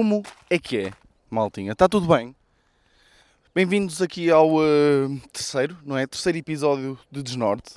[0.00, 0.92] Como é que é,
[1.28, 1.72] maltinha?
[1.72, 2.34] Está tudo bem?
[3.54, 6.06] Bem-vindos aqui ao uh, terceiro, não é?
[6.06, 7.76] Terceiro episódio de Desnorte.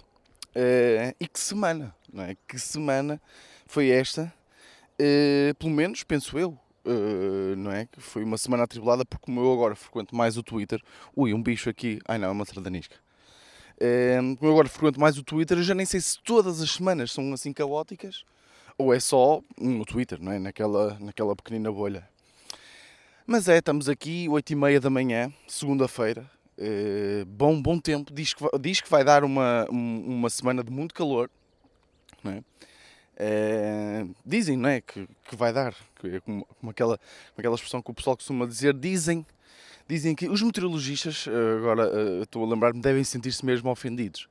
[0.55, 2.37] Uh, e que semana, não é?
[2.47, 3.21] Que semana
[3.67, 4.33] foi esta?
[4.93, 6.57] Uh, pelo menos, penso eu,
[7.57, 7.89] não é?
[7.97, 10.81] Foi uma semana atribulada porque como eu agora frequento mais o Twitter...
[11.13, 11.99] Ui, um bicho aqui...
[12.07, 12.95] Ai não, é uma sardanisca.
[14.39, 17.11] como eu agora frequento mais o Twitter, eu já nem sei se todas as semanas
[17.11, 18.23] são assim caóticas
[18.77, 20.39] ou é só no Twitter, não é?
[20.39, 22.12] Naquela, naquela pequenina bolha.
[23.25, 26.29] Mas é, estamos aqui, 8 e meia da manhã, segunda-feira.
[26.57, 28.13] Uh, bom, bom tempo.
[28.13, 31.29] Diz que, diz que vai dar uma, uma semana de muito calor.
[32.21, 32.43] Não é?
[33.15, 34.81] Uh, dizem, não é?
[34.81, 35.73] Que, que vai dar.
[36.03, 38.73] É como, como, aquela, como aquela expressão que o pessoal costuma dizer.
[38.73, 39.25] Dizem,
[39.87, 44.27] dizem que os meteorologistas, uh, agora estou a lembrar-me, devem sentir-se mesmo ofendidos.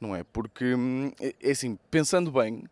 [0.00, 0.24] Não é?
[0.24, 2.64] Porque, hum, é, é assim, pensando bem,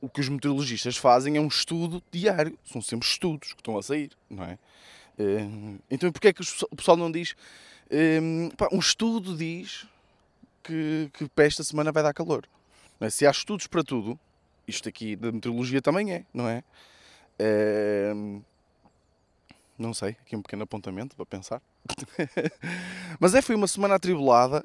[0.00, 3.82] o que os meteorologistas fazem é um estudo diário, são sempre estudos que estão a
[3.82, 4.58] sair, não é?
[5.18, 7.34] Uh, então, porquê é que o pessoal não diz?
[8.56, 9.86] Pá, um estudo diz
[10.62, 12.48] que, que para esta semana vai dar calor.
[13.00, 13.10] É?
[13.10, 14.18] Se há estudos para tudo,
[14.66, 16.64] isto aqui da meteorologia também é, não é?
[19.78, 21.60] não sei, aqui um pequeno apontamento para pensar.
[23.20, 24.64] Mas é, foi uma semana atribulada.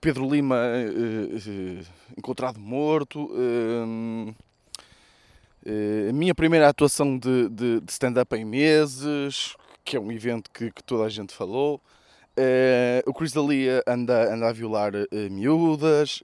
[0.00, 3.26] Pedro Lima uh, uh, encontrado morto.
[3.32, 4.34] Uh,
[6.08, 9.54] a minha primeira atuação de, de, de stand-up em meses,
[9.84, 11.78] que é um evento que, que toda a gente falou.
[13.04, 14.92] o Chris D'Elia anda, anda a violar
[15.30, 16.22] miúdas.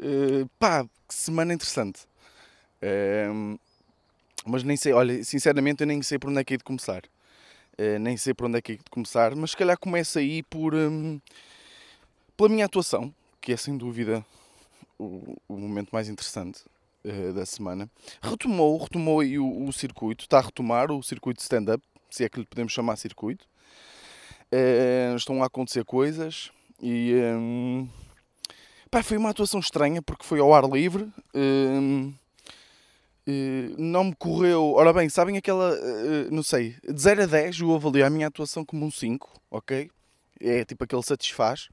[0.58, 2.06] pá, que semana interessante.
[4.46, 7.02] mas nem sei, olha, sinceramente eu nem sei por onde é que é de começar.
[8.00, 10.74] nem sei por onde é que é de começar, mas se calhar começa aí por,
[10.74, 11.20] um,
[12.34, 13.12] pela minha atuação
[13.44, 14.24] que é sem dúvida
[14.98, 16.62] o, o momento mais interessante
[17.04, 17.90] uh, da semana.
[18.22, 22.40] Retomou, retomou aí o, o, circuito, está a retomar o circuito stand-up, se é que
[22.40, 23.46] lhe podemos chamar circuito.
[24.50, 26.50] Uh, estão a acontecer coisas
[26.80, 27.86] e um,
[28.90, 31.12] pá, foi uma atuação estranha porque foi ao ar livre.
[31.34, 32.14] Um,
[33.26, 34.74] Uh, não me correu.
[34.74, 35.72] Ora bem, sabem aquela.
[35.72, 39.40] Uh, não sei, de 0 a 10 eu avalio a minha atuação como um 5,
[39.50, 39.90] ok?
[40.38, 41.70] É tipo aquele satisfaz.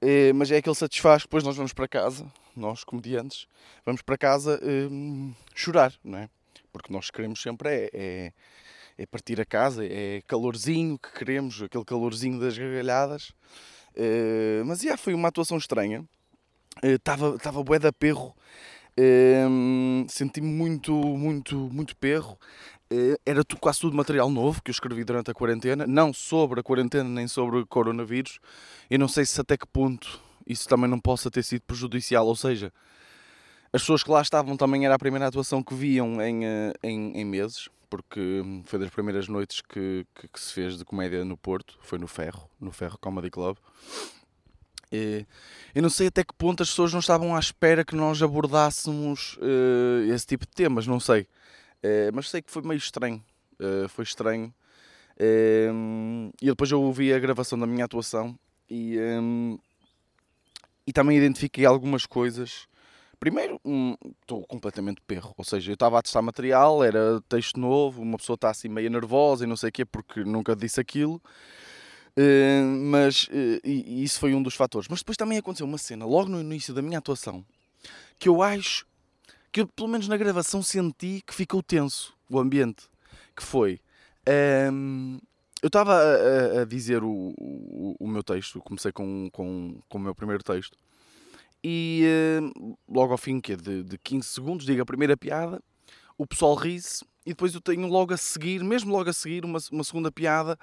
[0.00, 3.46] É, mas é aquele satisfaz que depois nós vamos para casa, nós comediantes,
[3.84, 6.28] vamos para casa hum, chorar, não é?
[6.72, 8.32] Porque nós queremos sempre é, é,
[8.98, 13.32] é, partir a casa, é calorzinho que queremos, aquele calorzinho das gargalhadas.
[13.94, 16.04] É, mas já foi uma atuação estranha.
[16.82, 18.34] Estava é, estava bué da perro.
[18.98, 22.38] Hum, senti-me muito, muito, muito perro.
[22.90, 26.62] Eh, era quase tudo material novo que eu escrevi durante a quarentena, não sobre a
[26.62, 28.38] quarentena nem sobre o coronavírus.
[28.88, 32.36] Eu não sei se até que ponto isso também não possa ter sido prejudicial, ou
[32.36, 32.72] seja,
[33.72, 37.18] as pessoas que lá estavam também era a primeira atuação que viam em, eh, em,
[37.18, 41.36] em meses, porque foi das primeiras noites que, que, que, se fez de comédia no
[41.36, 43.56] Porto, foi no Ferro, no Ferro Comedy Club.
[44.92, 45.26] E,
[45.74, 49.36] eu não sei até que ponto as pessoas não estavam à espera que nós abordássemos
[49.38, 51.26] uh, esse tipo de temas, não sei.
[51.86, 53.22] Uh, mas sei que foi meio estranho.
[53.60, 54.52] Uh, foi estranho.
[55.16, 58.38] Uh, e depois eu ouvi a gravação da minha atuação
[58.68, 59.58] e, um,
[60.86, 62.68] e também identifiquei algumas coisas.
[63.18, 63.58] Primeiro,
[64.20, 68.18] estou um, completamente perro, ou seja, eu estava a testar material, era texto novo, uma
[68.18, 71.20] pessoa está assim meio nervosa e não sei o quê porque nunca disse aquilo.
[72.18, 74.88] Uh, mas uh, e, e isso foi um dos fatores.
[74.88, 77.44] Mas depois também aconteceu uma cena, logo no início da minha atuação,
[78.18, 78.86] que eu acho
[79.56, 82.90] que eu, pelo menos na gravação, senti que ficou tenso o ambiente.
[83.34, 83.80] Que foi.
[84.70, 85.18] Um,
[85.62, 90.00] eu estava a, a, dizer o, o, o, meu texto, comecei com, com, com o
[90.00, 90.76] meu primeiro texto,
[91.64, 92.04] e
[92.38, 95.62] uh, logo ao fim que de, de 15 segundos digo a primeira piada,
[96.18, 99.58] o pessoal ri-se, e depois eu tenho logo a seguir, mesmo logo a seguir, uma,
[99.72, 100.56] uma segunda piada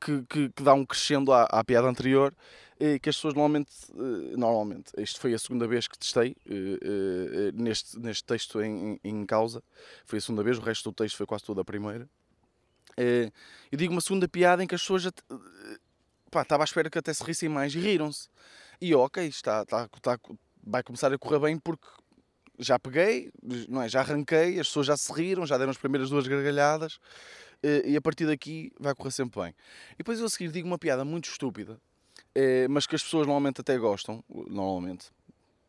[0.00, 2.32] que, que, que dá um crescendo à, à piada anterior,
[3.00, 7.52] que as pessoas normalmente, eh, normalmente, isto foi a segunda vez que testei eh, eh,
[7.54, 9.62] neste, neste texto em, em causa,
[10.04, 12.08] foi a segunda vez, o resto do texto foi quase toda a primeira.
[12.96, 15.10] Eu digo uma segunda piada em que as pessoas já,
[16.30, 18.28] pá, estava à espera que até se rissem mais e riram-se.
[18.80, 20.18] E ok, está, está, está,
[20.62, 21.86] vai começar a correr bem porque
[22.58, 23.30] já peguei,
[23.68, 23.88] não é?
[23.88, 26.98] já arranquei, as pessoas já se riram, já deram as primeiras duas gargalhadas
[27.62, 29.54] e a partir daqui vai correr sempre bem.
[29.94, 31.80] E depois eu a seguir digo uma piada muito estúpida
[32.34, 35.10] é, mas que as pessoas normalmente até gostam, normalmente.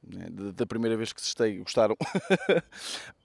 [0.03, 0.27] Né?
[0.53, 1.95] Da primeira vez que testei, gostaram.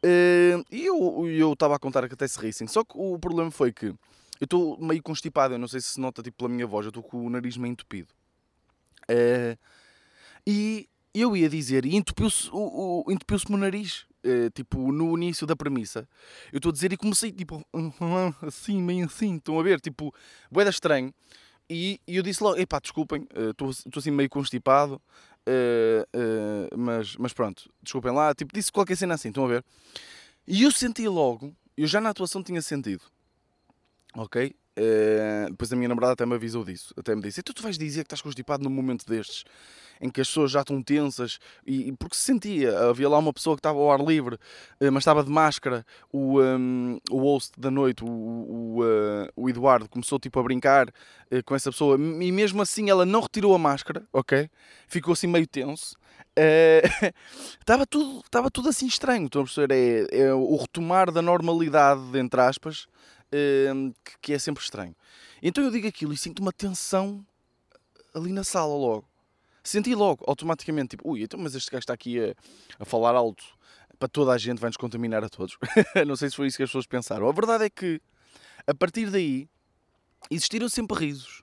[0.03, 2.67] é, e eu estava a contar que até se rissem.
[2.67, 3.97] Só que o problema foi que eu
[4.43, 5.55] estou meio constipado.
[5.55, 7.57] Eu não sei se se nota tipo, pela minha voz, eu estou com o nariz
[7.57, 8.13] meio entupido.
[10.47, 14.07] E eu ia dizer, e entupiu-se o, o, o meu nariz.
[14.25, 16.09] uh, tipo, no início da premissa.
[16.53, 17.65] Eu estou a dizer e comecei, tipo,
[18.47, 19.81] assim, meio assim, estão a ver?
[19.81, 20.15] Tipo,
[20.51, 21.13] boeda estranho.
[21.69, 25.01] E, e eu disse logo, epá, desculpem, estou uh, assim meio constipado,
[25.47, 28.35] uh, mas, mas pronto, desculpem lá.
[28.35, 29.65] Tipo, disse qualquer cena assim, estão a ver?
[30.47, 33.05] E eu senti logo, eu já na atuação tinha sentido,
[34.17, 34.53] ok?
[34.79, 36.95] Uh, depois a minha namorada até me avisou disso.
[36.97, 39.45] Até me disse: então tu vais dizer que estás constipado num momento destes
[40.01, 43.55] em que as pessoas já estão tensas e, porque se sentia, havia lá uma pessoa
[43.55, 45.85] que estava ao ar livre, uh, mas estava de máscara.
[46.11, 50.91] O, um, o host da noite, o, o, uh, o Eduardo, começou tipo a brincar
[51.45, 54.49] com essa pessoa e mesmo assim ela não retirou a máscara, ok?
[54.89, 55.97] Ficou assim meio tenso.
[57.61, 59.27] Estava tudo, estava tudo assim estranho.
[59.27, 60.09] Estão a perceber?
[60.11, 62.87] É, é o retomar da normalidade, entre aspas,
[63.33, 64.95] Hum, que é sempre estranho.
[65.43, 67.25] Então eu digo aquilo e sinto uma tensão
[68.15, 69.09] ali na sala logo.
[69.63, 72.35] Senti logo, automaticamente, tipo, ui, então, mas este gajo está aqui a,
[72.79, 73.45] a falar alto
[74.01, 75.59] para toda a gente, vai-nos contaminar a todos.
[76.07, 77.29] Não sei se foi isso que as pessoas pensaram.
[77.29, 78.01] A verdade é que,
[78.67, 79.47] a partir daí,
[80.31, 81.43] existiram sempre risos.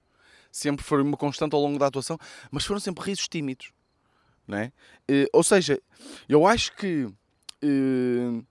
[0.51, 2.17] Sempre foi uma constante ao longo da atuação,
[2.49, 3.71] mas foram sempre risos tímidos.
[4.47, 4.71] Não é?
[5.09, 5.79] Uh, ou seja,
[6.27, 8.45] eu acho que uh,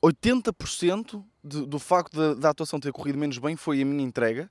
[0.00, 4.50] 80% de, do facto da, da atuação ter corrido menos bem foi a minha entrega,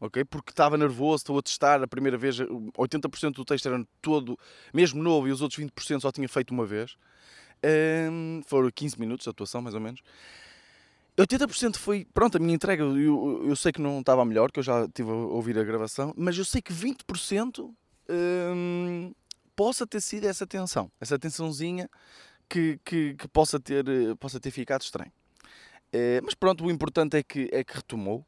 [0.00, 0.24] ok?
[0.24, 4.38] Porque estava nervoso, estou a testar a primeira vez, 80% do texto era todo,
[4.72, 6.96] mesmo novo, e os outros 20% só tinha feito uma vez.
[8.10, 10.00] Um, foram 15 minutos de atuação, mais ou menos.
[11.16, 14.62] 80% foi, pronto, a minha entrega, eu, eu sei que não estava melhor, que eu
[14.62, 17.70] já estive a ouvir a gravação, mas eu sei que 20%
[18.08, 19.12] um,
[19.54, 21.88] possa ter sido essa tensão, essa tensãozinha
[22.48, 25.12] que, que, que possa, ter, eh, possa ter ficado estranho.
[25.92, 28.24] É, mas pronto, o importante é que, é que retomou.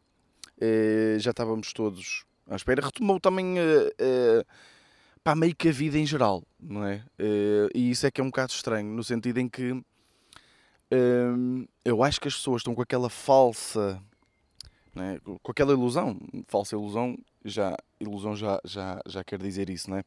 [0.60, 2.84] É, já estávamos todos à espera.
[2.84, 4.44] Retomou também é,
[5.22, 7.02] para meio que a vida em geral, não é?
[7.74, 9.82] e isso é que é um bocado estranho, no sentido em que
[11.82, 14.00] eu acho que as pessoas estão com aquela falsa.
[14.96, 15.18] É?
[15.42, 20.04] Com aquela ilusão, falsa ilusão, já, ilusão já, já, já quer dizer isso, não é?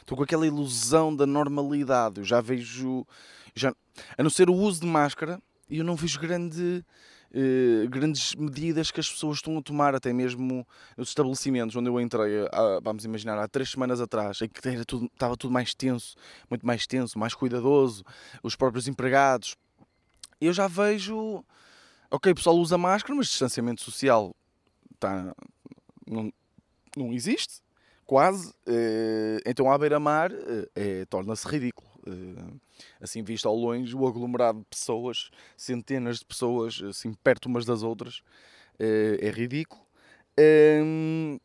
[0.00, 2.20] Estou com aquela ilusão da normalidade.
[2.20, 3.06] Eu já vejo,
[3.54, 3.74] já,
[4.18, 6.84] a não ser o uso de máscara, eu não vejo grande,
[7.32, 10.66] eh, grandes medidas que as pessoas estão a tomar, até mesmo
[10.96, 14.84] nos estabelecimentos onde eu entrei, há, vamos imaginar, há três semanas atrás, em que era
[14.84, 16.16] tudo, estava tudo mais tenso,
[16.48, 18.04] muito mais tenso, mais cuidadoso,
[18.42, 19.56] os próprios empregados.
[20.40, 21.44] Eu já vejo,
[22.10, 24.34] ok, o pessoal usa máscara, mas distanciamento social
[24.94, 25.34] está,
[26.06, 26.32] não,
[26.96, 27.60] não existe
[28.06, 28.54] quase.
[28.66, 30.30] Eh, então, à beira-mar,
[30.74, 31.87] eh, torna-se ridículo.
[32.08, 32.54] Eh,
[33.00, 37.82] assim, visto ao longe, o aglomerado de pessoas, centenas de pessoas, assim, perto umas das
[37.82, 38.22] outras,
[38.78, 39.82] é ridículo.
[40.38, 41.38] Ehm,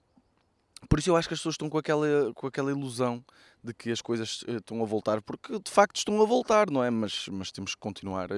[0.87, 3.23] por isso eu acho que as pessoas estão com aquela, com aquela ilusão
[3.63, 6.89] de que as coisas estão a voltar, porque de facto estão a voltar, não é?
[6.89, 8.37] Mas, mas temos que continuar a,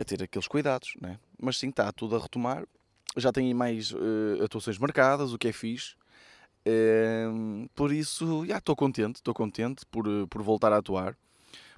[0.00, 1.18] a ter aqueles cuidados, não é?
[1.40, 2.64] Mas sim, está tudo a retomar.
[3.16, 5.94] Já tenho mais uh, atuações marcadas, o que é fixe.
[7.74, 11.16] Por isso, estou contente, estou contente por, eh, por voltar a atuar,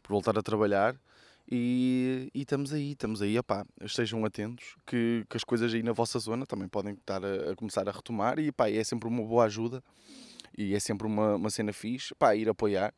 [0.03, 0.97] por voltar a trabalhar
[1.51, 5.93] e, e estamos aí, estamos aí, opá, estejam atentos que, que as coisas aí na
[5.93, 9.23] vossa zona também podem estar a, a começar a retomar e pá, é sempre uma
[9.23, 9.83] boa ajuda
[10.57, 12.95] e é sempre uma, uma cena fixe, pá, ir apoiar,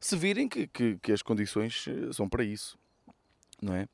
[0.00, 2.78] se virem que, que, que as condições eh, são para isso,
[3.60, 3.88] não é?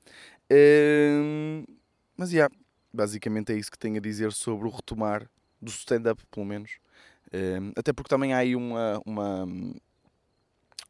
[2.16, 2.50] Mas, já,
[2.92, 5.30] basicamente é isso que tenho a dizer sobre o retomar
[5.60, 6.72] do stand-up, pelo menos.
[7.76, 9.00] Até porque também há aí uma.
[9.06, 9.44] uma,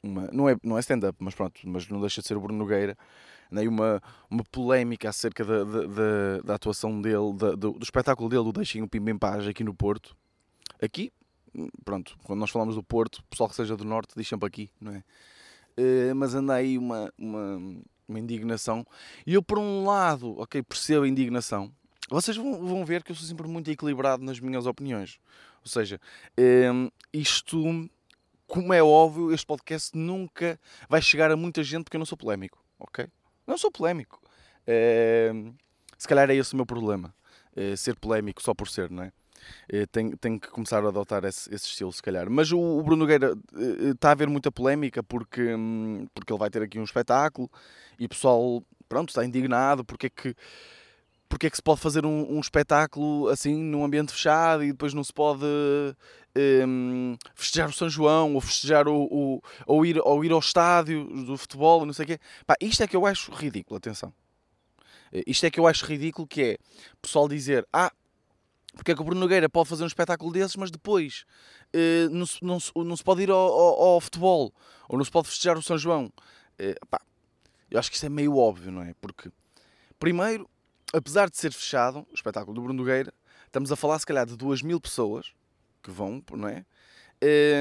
[0.03, 2.59] uma não é, não é stand-up, mas pronto, mas não deixa de ser o Bruno
[2.59, 2.97] Nogueira.
[3.53, 8.29] Aí uma, uma polémica acerca da, da, da, da atuação dele, da, do, do, espetáculo
[8.29, 10.17] dele, do Deixem o Pimba em Paz, aqui no Porto.
[10.81, 11.13] Aqui,
[11.85, 14.71] pronto, quando nós falamos do Porto, o pessoal que seja do Norte diz sempre aqui,
[14.81, 15.03] não é?
[15.77, 17.59] Uh, mas anda aí uma, uma,
[18.09, 18.87] uma indignação.
[19.27, 21.73] E eu, por um lado, ok, percebo a indignação.
[22.09, 25.19] Vocês vão, vão ver que eu sou sempre muito equilibrado nas minhas opiniões.
[25.63, 26.01] Ou seja,
[26.73, 27.89] um, isto,
[28.47, 32.19] como é óbvio, este podcast nunca vai chegar a muita gente porque eu não sou
[32.19, 33.07] polémico, ok?
[33.47, 34.21] Não sou polémico.
[35.35, 35.55] Um,
[35.99, 37.15] se calhar é esse o meu problema.
[37.57, 39.13] Uh, ser polémico só por ser, não é?
[39.73, 42.31] Uh, tenho, tenho que começar a adotar esse, esse estilo, se calhar.
[42.31, 46.39] Mas o, o Bruno Nogueira uh, está a haver muita polémica porque, um, porque ele
[46.39, 47.51] vai ter aqui um espetáculo
[47.99, 50.35] e o pessoal, pronto, está indignado porque é que
[51.31, 54.93] porque é que se pode fazer um, um, espetáculo assim num ambiente fechado e depois
[54.93, 55.45] não se pode
[56.67, 61.05] um, festejar o São João ou festejar o, o, ou, ir, ou ir ao estádio
[61.25, 62.19] do futebol, não sei o quê.
[62.45, 64.13] Pá, isto é que eu acho ridículo, atenção.
[65.13, 66.59] Eh, isto é que eu acho ridículo, que é
[66.95, 67.93] o pessoal dizer, ah,
[68.75, 71.25] porque é que o Bruno Nogueira pode fazer um espetáculo desses, mas depois
[71.75, 74.53] uh, não, se, não, se, não se pode ir ao, ao, ao, futebol
[74.89, 76.13] ou não se pode festejar o São João.
[76.61, 77.01] Uh, pá,
[77.71, 78.95] Eu acho que isto é meio óbvio, não é?
[79.01, 79.31] Porque,
[79.97, 80.49] primeiro,
[80.93, 83.13] apesar de ser fechado, o espetáculo do Bruno Nogueira,
[83.47, 85.33] estamos a falar se calhar de 2 mil pessoas
[85.83, 86.65] que vão, não é?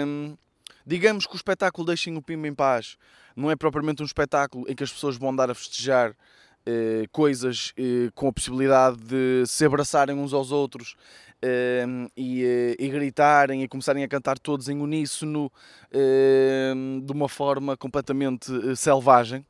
[0.06, 0.38] Um,
[0.86, 2.98] digamos que o espetáculo Deixem o Pimba em Paz
[3.36, 7.72] não é propriamente um espetáculo em que as pessoas vão andar a festejar uh, coisas
[7.72, 10.96] uh, com a possibilidade de se abraçarem uns aos outros
[11.44, 15.52] uh, e, e, gritarem e começarem a cantar todos em uníssono
[15.92, 19.46] de uma forma completamente selvagem.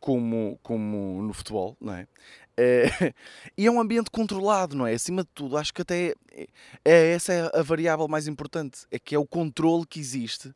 [0.00, 2.06] como, como no futebol, não é?
[2.56, 2.84] É,
[3.58, 4.94] e é um ambiente controlado, não é?
[4.94, 6.48] Acima de tudo, acho que até é,
[6.84, 10.54] é essa é a variável mais importante, é que é o controle que existe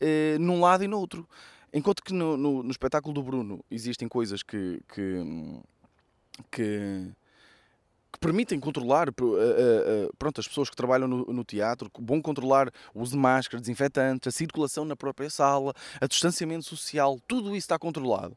[0.00, 1.28] é, num lado e no outro.
[1.72, 5.22] Enquanto que no, no, no espetáculo do Bruno existem coisas que, que,
[6.50, 7.08] que,
[8.12, 9.12] que permitem controlar uh,
[10.18, 14.26] pronto, as pessoas que trabalham no, no teatro, bom controlar o uso de máscaras, desinfetantes,
[14.26, 18.36] a circulação na própria sala, a distanciamento social, tudo isso está controlado.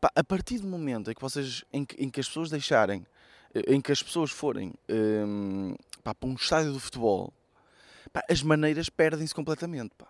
[0.00, 3.06] Pá, a partir do momento em que vocês em que, em que as pessoas deixarem,
[3.54, 5.74] eh, em que as pessoas forem um,
[6.04, 7.32] pá, para um estádio de futebol,
[8.12, 9.94] pá, as maneiras perdem-se completamente.
[9.96, 10.06] Pá.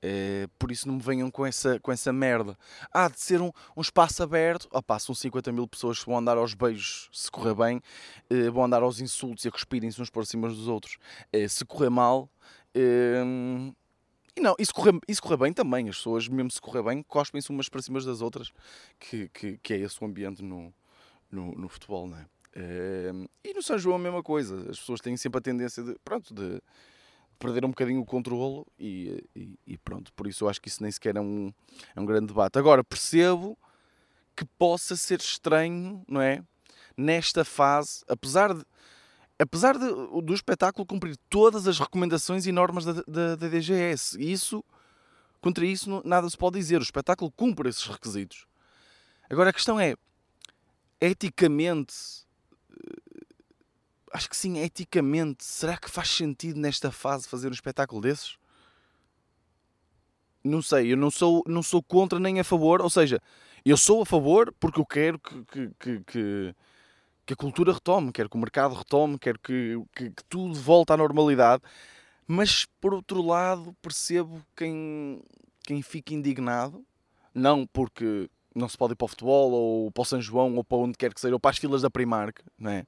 [0.00, 2.56] É, por isso não me venham com essa, com essa merda.
[2.92, 4.68] Há de ser um, um espaço aberto.
[4.70, 7.82] Oh, são 50 mil pessoas que vão andar aos beijos se correr bem,
[8.30, 10.98] eh, vão andar aos insultos e a cuspirem-se uns por cima dos outros.
[11.32, 12.30] Eh, se correr mal,
[12.74, 13.24] eh,
[14.38, 15.88] e não, isso correr, isso correr bem também.
[15.88, 18.52] As pessoas, mesmo se correr bem, cospem-se umas para cima das outras,
[18.98, 20.72] que, que, que é esse o ambiente no,
[21.30, 22.26] no, no futebol, não é?
[22.56, 24.70] Uh, e no São João a mesma coisa.
[24.70, 26.62] As pessoas têm sempre a tendência de, pronto, de
[27.36, 30.12] perder um bocadinho o controlo e, e, e, pronto.
[30.12, 31.52] Por isso eu acho que isso nem sequer é um,
[31.96, 32.58] é um grande debate.
[32.58, 33.58] Agora, percebo
[34.36, 36.44] que possa ser estranho, não é?
[36.96, 38.64] Nesta fase, apesar de
[39.38, 39.86] apesar de,
[40.22, 44.64] do espetáculo cumprir todas as recomendações e normas da, da, da DGS, isso,
[45.40, 46.80] contra isso, nada se pode dizer.
[46.80, 48.46] O espetáculo cumpre esses requisitos.
[49.30, 49.94] Agora a questão é,
[51.00, 51.94] eticamente,
[52.72, 53.26] eh,
[54.12, 58.36] acho que sim, eticamente, será que faz sentido nesta fase fazer um espetáculo desses?
[60.42, 63.20] Não sei, eu não sou, não sou contra nem a favor, ou seja,
[63.64, 66.54] eu sou a favor porque eu quero que, que, que, que
[67.28, 70.94] que a cultura retome, quero que o mercado retome, quero que, que, que tudo volte
[70.94, 71.62] à normalidade.
[72.26, 75.20] Mas, por outro lado, percebo quem,
[75.62, 76.82] quem fica indignado,
[77.34, 80.64] não porque não se pode ir para o futebol, ou para o São João, ou
[80.64, 82.86] para onde quer que seja, ou para as filas da Primark, não é?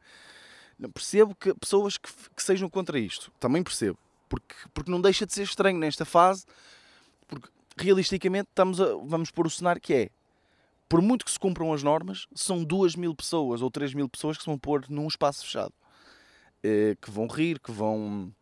[0.95, 5.35] Percebo que pessoas que, que sejam contra isto, também percebo, porque, porque não deixa de
[5.35, 6.47] ser estranho nesta fase,
[7.29, 10.11] porque realisticamente estamos a, vamos pôr o cenário que é
[10.91, 14.37] por muito que se cumpram as normas, são duas mil pessoas ou três mil pessoas
[14.37, 15.73] que se vão pôr num espaço fechado.
[16.65, 18.35] Eh, que vão rir, que vão,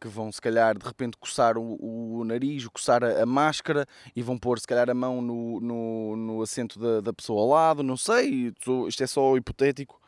[0.00, 4.22] que vão se calhar de repente coçar o, o nariz, coçar a, a, máscara e
[4.22, 7.82] vão pôr se calhar a mão no, no, no assento da, da, pessoa ao lado,
[7.82, 8.54] não sei,
[8.88, 10.00] isto é só hipotético,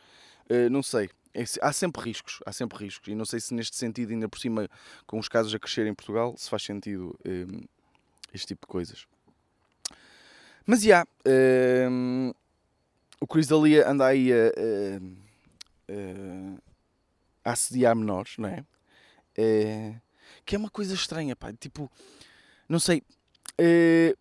[0.49, 1.11] eh, não sei.
[1.35, 3.09] É há sempre riscos, há sempre riscos.
[3.09, 4.69] E não sei se neste sentido, ainda por cima,
[5.07, 7.47] com os casos a crescer em Portugal, se faz sentido eh,
[8.33, 9.07] este tipo de coisas.
[10.67, 12.35] Mas já, yeah, uh,
[13.21, 14.37] o Chris Dalia anda aí a,
[15.87, 16.01] a,
[17.45, 18.65] a, assediar menores, não é?
[19.39, 20.01] Uh,
[20.45, 21.53] que é uma coisa estranha, pá.
[21.53, 21.91] Tipo,
[22.69, 23.03] não sei.
[23.61, 24.17] Uh,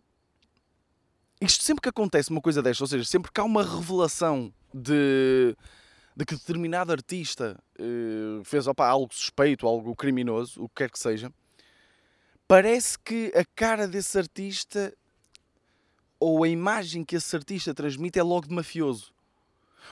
[1.40, 5.56] isto sempre que acontece uma coisa desta, ou seja, sempre que há uma revelação de,
[6.16, 10.98] de que determinado artista uh, fez opa, algo suspeito, algo criminoso, o que quer que
[10.98, 11.32] seja,
[12.46, 14.94] parece que a cara desse artista
[16.22, 19.12] ou a imagem que esse artista transmite é logo de mafioso.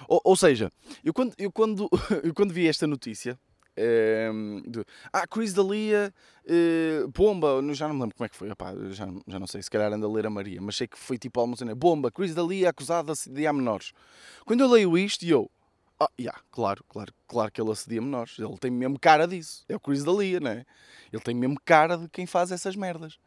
[0.07, 0.71] Ou, ou seja,
[1.05, 1.89] eu quando, eu, quando,
[2.23, 3.39] eu quando vi esta notícia,
[3.77, 4.31] é,
[4.67, 6.15] de, ah, Chris Dalia,
[6.47, 8.49] é, bomba, já não me lembro como é que foi,
[8.93, 11.19] já, já não sei, se calhar anda a ler a Maria, mas sei que foi
[11.19, 13.93] tipo algo assim, bomba, Chris Dalia acusado de assediar menores.
[14.47, 15.51] Quando eu leio isto, eu,
[15.99, 19.75] ah, yeah, claro, claro, claro que ele assedia menores, ele tem mesmo cara disso, é
[19.75, 20.65] o Chris Dalia, não é?
[21.13, 23.19] Ele tem mesmo cara de quem faz essas merdas.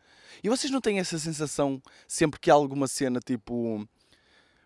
[0.44, 3.88] E vocês não têm essa sensação sempre que há alguma cena tipo.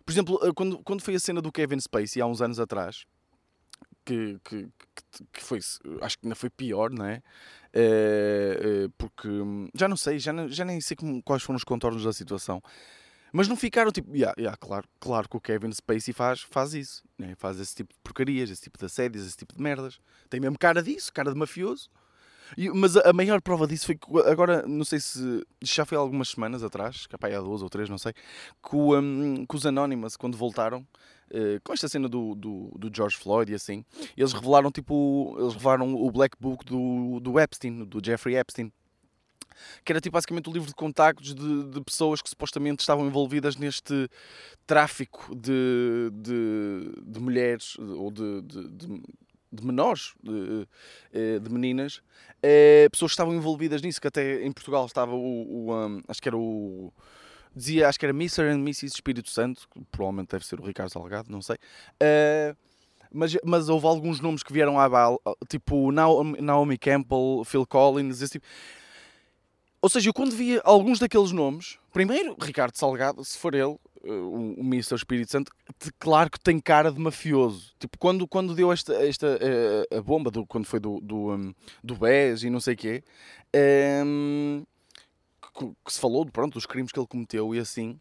[0.04, 3.04] Por exemplo, eh, quando, quando foi a cena do Kevin Spacey há uns anos atrás,
[4.04, 4.68] que, que,
[5.32, 5.58] que foi,
[6.00, 7.22] acho que ainda foi pior, não é?
[7.72, 9.28] é, é porque
[9.74, 12.62] já não sei, já, já nem sei como, quais foram os contornos da situação.
[13.32, 17.04] Mas não ficaram tipo, yeah, yeah, claro, claro que o Kevin Spacey faz, faz isso,
[17.18, 17.34] né?
[17.36, 20.00] faz esse tipo de porcarias, esse tipo de assédios, esse tipo de merdas.
[20.30, 21.90] Tem mesmo cara disso, cara de mafioso.
[22.56, 25.98] E, mas a, a, maior prova disso foi que agora, não sei se já foi
[25.98, 30.16] algumas semanas atrás, capaz há duas ou três, não sei, que, um, que os Anonymous,
[30.16, 30.80] quando voltaram,
[31.30, 33.84] uh, com esta cena do, do, do, George Floyd e assim,
[34.16, 38.72] eles revelaram tipo, eles revelaram o Black Book do, do Epstein, do Jeffrey Epstein.
[39.84, 43.56] que era tipo basicamente o livro de contactos de, de pessoas que supostamente estavam envolvidas
[43.56, 44.08] neste
[44.66, 49.02] tráfico de, de, de mulheres ou de, de, de
[49.64, 50.66] menores, de,
[51.12, 52.02] eh, de meninas,
[52.42, 56.20] eh, pessoas que estavam envolvidas nisso, que até em Portugal estava o, o um, acho
[56.20, 56.92] que era o
[57.54, 58.42] dizia, acho que era Mr.
[58.42, 58.86] and Mrs.
[58.86, 61.56] Espírito Santo, provavelmente deve ser o Ricardo Salgado, não sei.
[63.12, 68.32] Mas, mas houve alguns nomes que vieram à bala, tipo Naomi Campbell, Phil Collins, esse
[68.32, 68.46] tipo.
[69.80, 73.76] Ou seja, eu quando via alguns daqueles nomes, primeiro, Ricardo Salgado, se for ele,
[74.08, 74.94] eh, o, o Mr.
[74.94, 75.52] Espírito Santo,
[75.98, 77.72] claro que tem cara de mafioso.
[77.78, 81.34] Tipo, quando, quando deu esta, esta a, eh, a bomba, do, quando foi do, do,
[81.34, 83.04] um, do BES e não sei o quê,
[84.04, 84.64] um,
[85.54, 88.00] que, que, se falou pronto, dos crimes que ele cometeu e assim,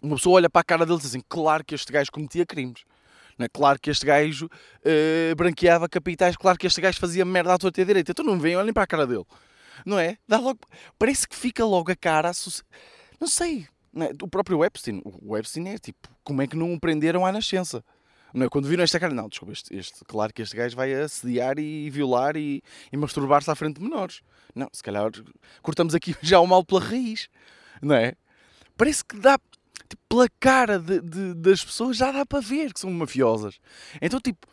[0.00, 2.46] uma pessoa olha para a cara dele e diz assim: claro que este gajo cometia
[2.46, 2.84] crimes.
[3.38, 3.48] Não é?
[3.48, 7.80] Claro que este gajo uh, branqueava capitais, claro que este gajo fazia merda à torta
[7.80, 8.12] e à direita.
[8.12, 9.24] Então não vem, olhem para a cara dele.
[9.84, 10.16] Não é?
[10.26, 10.60] Dá logo,
[10.98, 12.30] parece que fica logo a cara.
[13.20, 13.66] Não sei.
[13.96, 14.10] Não é?
[14.22, 15.00] O próprio Epstein.
[15.04, 17.82] O Epstein é tipo, como é que não o prenderam à nascença?
[18.34, 18.48] Não é?
[18.50, 21.88] Quando viram esta cara, não, desculpa, este, este, claro que este gajo vai assediar e
[21.88, 22.62] violar e,
[22.92, 24.20] e masturbar-se à frente de menores.
[24.54, 25.10] Não, se calhar
[25.62, 27.30] cortamos aqui já o mal pela raiz,
[27.80, 28.12] não é?
[28.76, 29.38] Parece que dá,
[29.88, 33.58] tipo, pela cara de, de, das pessoas já dá para ver que são mafiosas.
[34.02, 34.46] Então, tipo,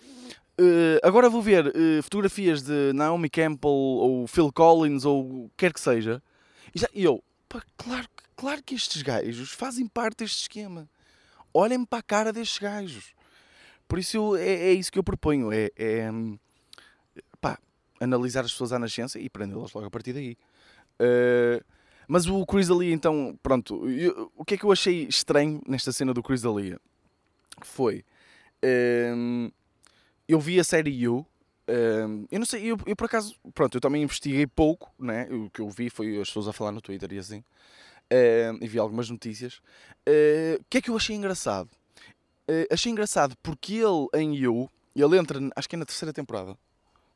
[0.57, 5.81] uh, agora vou ver uh, fotografias de Naomi Campbell ou Phil Collins ou quer que
[5.81, 6.23] seja,
[6.73, 10.89] e, já, e eu, pá, claro, claro que estes gajos fazem parte deste esquema.
[11.53, 13.13] Olhem para a cara destes gajos.
[13.87, 16.09] Por isso eu, é, é, isso que eu proponho: é, é
[17.39, 17.59] pá,
[17.99, 20.37] analisar as pessoas à nascença e prendê-las logo a partir daí.
[20.99, 21.63] Uh,
[22.07, 25.91] mas o Chris Ali, então, pronto, eu, o que é que eu achei estranho nesta
[25.91, 26.77] cena do Chris Ali?
[27.61, 28.03] Foi.
[29.15, 29.49] Um,
[30.27, 31.25] eu vi a série You.
[31.67, 35.27] Um, eu não sei, eu, eu, por acaso, pronto, eu também investiguei pouco, né?
[35.31, 37.43] O que eu vi foi as pessoas a falar no Twitter e assim.
[38.11, 39.55] Um, e vi algumas notícias.
[40.07, 41.69] Uh, o que é que eu achei engraçado?
[42.47, 46.57] Uh, achei engraçado porque ele em You, ele entra, acho que é na terceira temporada.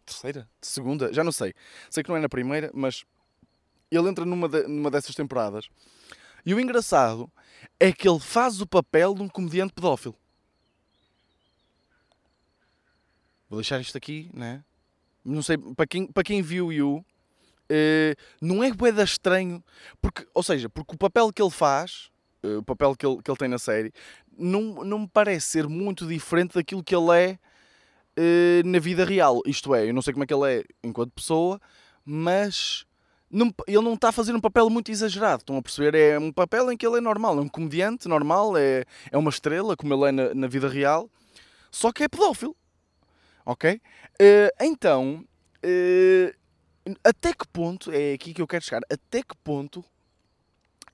[0.05, 0.49] Terceira?
[0.61, 1.13] Segunda?
[1.13, 1.53] Já não sei.
[1.89, 3.03] Sei que não é na primeira, mas
[3.91, 5.69] ele entra numa, de, numa dessas temporadas.
[6.45, 7.29] E o engraçado
[7.79, 10.15] é que ele faz o papel de um comediante pedófilo.
[13.49, 14.63] Vou deixar isto aqui, né?
[15.23, 17.05] Não sei, para quem, para quem viu You,
[17.71, 19.63] uh, não é boeda estranho,
[20.01, 22.09] porque, ou seja, porque o papel que ele faz,
[22.43, 23.91] uh, o papel que ele, que ele tem na série,
[24.37, 27.39] não, não me parece ser muito diferente daquilo que ele é
[28.17, 29.41] uh, na vida real.
[29.45, 31.59] Isto é, eu não sei como é que ele é enquanto pessoa,
[32.05, 32.85] mas
[33.29, 35.41] não, ele não está a fazer um papel muito exagerado.
[35.41, 35.95] Estão a perceber?
[35.95, 39.29] É um papel em que ele é normal, é um comediante normal, é, é uma
[39.29, 41.09] estrela, como ele é na, na vida real,
[41.71, 42.55] só que é pedófilo.
[43.45, 43.81] Ok?
[44.19, 45.23] Uh, então,
[47.03, 49.83] até que ponto, é aqui que eu quero chegar, até que ponto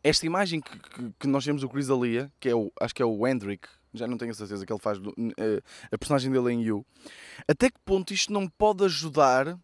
[0.03, 3.01] esta imagem que, que, que nós temos do Chris Alia, que é o, acho que
[3.01, 6.61] é o Hendrick, já não tenho certeza que ele faz, uh, a personagem dele em
[6.61, 6.85] You,
[7.47, 9.57] até que ponto isto não pode ajudar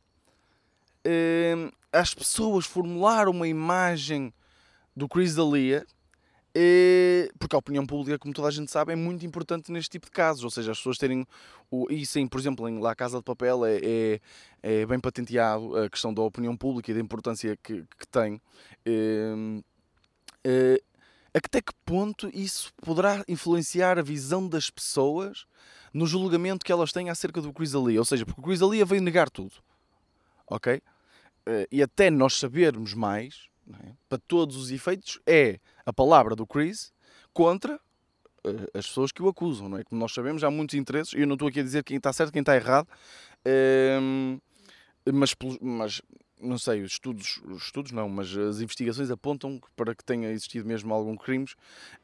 [1.92, 4.34] as pessoas formular uma imagem
[4.96, 5.86] do Chris uh,
[7.38, 10.12] porque a opinião pública, como toda a gente sabe, é muito importante neste tipo de
[10.12, 11.26] casos, ou seja, as pessoas terem,
[11.70, 14.22] o, e sim, por exemplo, em La Casa de Papel é, é,
[14.62, 18.42] é bem patenteado a questão da opinião pública e da importância que, que tem.
[18.88, 19.64] Uh,
[20.48, 20.84] uh,
[21.34, 25.46] até que ponto isso poderá influenciar a visão das pessoas
[25.94, 28.00] no julgamento que elas têm acerca do Chris D'Elia?
[28.00, 29.54] Ou seja, porque o Chris D'Elia veio negar tudo,
[30.48, 30.82] ok?
[31.50, 33.49] uh, e até nós sabermos mais,
[33.84, 33.94] é?
[34.08, 36.92] para todos os efeitos, é a palavra do Chris
[37.34, 39.70] contra uh, as pessoas que o acusam.
[39.70, 39.84] Não é?
[39.84, 42.12] Como nós sabemos, há muitos interesses, e eu não estou aqui a dizer quem está
[42.14, 42.88] certo quem está errado,
[43.46, 44.42] uh,
[45.12, 46.02] mas, mas
[46.42, 50.68] não sei, os estudos, os estudos não, mas as investigações apontam para que tenha existido
[50.68, 51.56] mesmo algum crimes,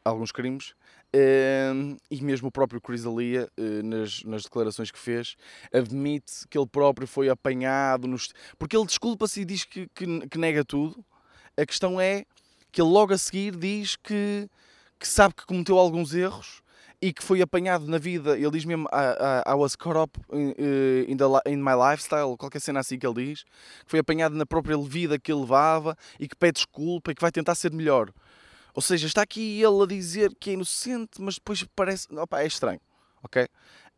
[0.04, 0.72] alguns crimes,
[1.16, 5.36] uh, e mesmo o próprio Chris Alia, uh, nas, nas declarações que fez,
[5.74, 8.34] admite que ele próprio foi apanhado, nos...
[8.58, 11.04] porque ele desculpa-se e diz que, que, que, nega tudo.
[11.58, 12.26] A questão é
[12.72, 14.50] que ele logo a seguir diz que,
[15.00, 16.62] que sabe que cometeu alguns erros
[17.02, 20.52] e que foi apanhado na vida, ele diz mesmo I, I, was caught up in,
[20.52, 24.36] uh, in, the, in, my lifestyle, qualquer cena assim que ele diz, que foi apanhado
[24.36, 27.72] na própria vida que ele levava e que pede desculpa e que vai tentar ser
[27.72, 28.12] melhor.
[28.74, 32.14] Ou seja, está aqui ele a dizer que é inocente, mas depois parece.
[32.14, 32.82] Opa, é estranho,
[33.24, 33.48] ok?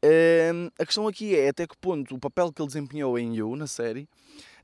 [0.03, 3.55] Uh, a questão aqui é até que ponto o papel que ele desempenhou em You,
[3.55, 4.07] na série,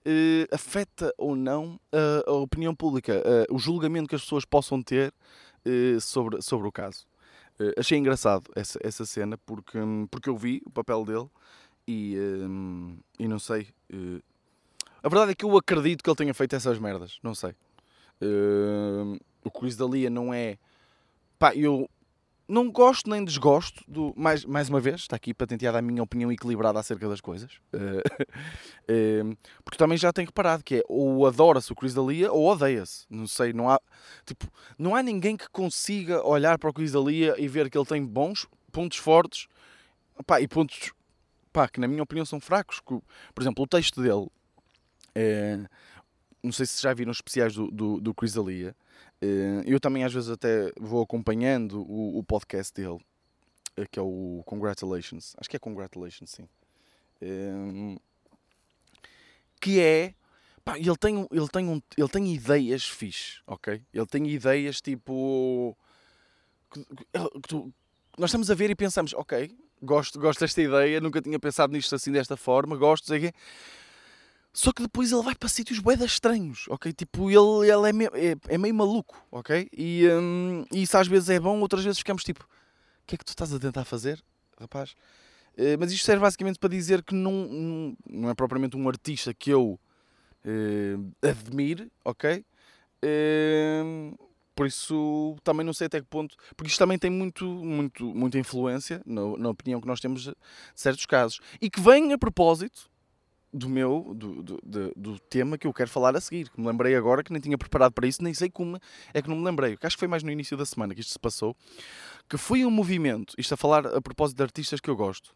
[0.06, 1.80] uh, afeta ou não
[2.26, 5.14] a opinião pública, o julgamento que as pessoas possam ter
[5.66, 7.06] eh, sobre, sobre o caso.
[7.60, 11.30] Uh, achei engraçado essa, essa cena porque, hum, porque eu vi o papel dele
[11.88, 13.68] e, um, e não sei.
[13.94, 14.22] Uh,
[15.02, 17.20] a verdade é que eu acredito que ele tenha feito essas merdas.
[17.24, 17.52] Não sei.
[18.22, 20.58] Uh, o Chris Dalia não é.
[21.38, 21.90] Pá, eu
[22.48, 24.14] não gosto nem desgosto do.
[24.16, 27.54] Mais, mais uma vez, está aqui patenteada a minha opinião equilibrada acerca das coisas.
[27.74, 28.02] Uh,
[29.32, 33.06] uh, porque também já tenho reparado que é ou adora-se o Chris Dalia ou odeia-se.
[33.10, 33.80] Não sei, não há.
[34.26, 37.86] Tipo, não há ninguém que consiga olhar para o Chris Dalia e ver que ele
[37.86, 39.48] tem bons pontos fortes
[40.26, 40.92] pá, e pontos
[41.52, 42.82] pá, que, na minha opinião, são fracos.
[42.82, 44.28] Por exemplo, o texto dele.
[45.16, 45.60] É,
[46.44, 48.76] não sei se já viram os especiais do, do, do Chris Alia.
[49.22, 53.00] Eh, eu também às vezes até vou acompanhando o, o podcast dele,
[53.78, 55.36] eh, que é o Congratulations.
[55.38, 56.48] Acho que é Congratulations, sim.
[57.22, 57.98] Eh,
[59.62, 60.14] que é.
[60.66, 63.82] Pá, ele tem, ele, tem um, ele tem ideias fixe, ok?
[63.94, 65.78] Ele tem ideias tipo.
[66.72, 67.74] Que, que tu,
[68.18, 71.94] nós estamos a ver e pensamos, ok, gosto, gosto desta ideia, nunca tinha pensado nisto
[71.96, 73.34] assim desta forma, gosto, sei quê.
[74.54, 76.94] Só que depois ele vai para sítios boedas estranhos, ok?
[76.94, 79.68] Tipo, ele, ele é, meio, é, é meio maluco, ok?
[79.76, 83.18] E, um, e isso às vezes é bom, outras vezes ficamos tipo, o que é
[83.18, 84.24] que tu estás a tentar fazer,
[84.60, 84.92] rapaz?
[85.58, 89.34] Uh, mas isto serve basicamente para dizer que não, não, não é propriamente um artista
[89.34, 89.80] que eu
[90.46, 92.46] uh, admire, ok?
[93.04, 94.16] Uh,
[94.56, 98.38] por isso também não sei até que ponto, porque isto também tem muito, muito, muita
[98.38, 100.36] influência na, na opinião que nós temos de
[100.76, 101.40] certos casos.
[101.60, 102.93] E que vem a propósito
[103.54, 106.50] do meu do, do, do, do, tema que eu quero falar a seguir.
[106.50, 108.80] Que me lembrei agora que nem tinha preparado para isso, nem sei como
[109.14, 109.78] é que não me lembrei.
[109.82, 111.56] Acho que foi mais no início da semana que isto se passou.
[112.28, 115.36] Que foi um movimento, isto a falar a propósito de artistas que eu gosto.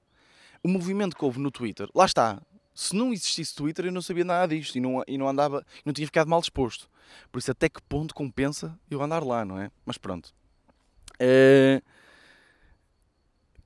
[0.64, 2.42] O um movimento que houve no Twitter, lá está.
[2.74, 5.94] Se não existisse Twitter, eu não sabia nada disto e não, e não andava, não
[5.94, 6.90] tinha ficado mal disposto.
[7.32, 9.72] Por isso, até que ponto compensa eu andar lá, não é?
[9.86, 10.34] Mas pronto.
[11.20, 11.82] É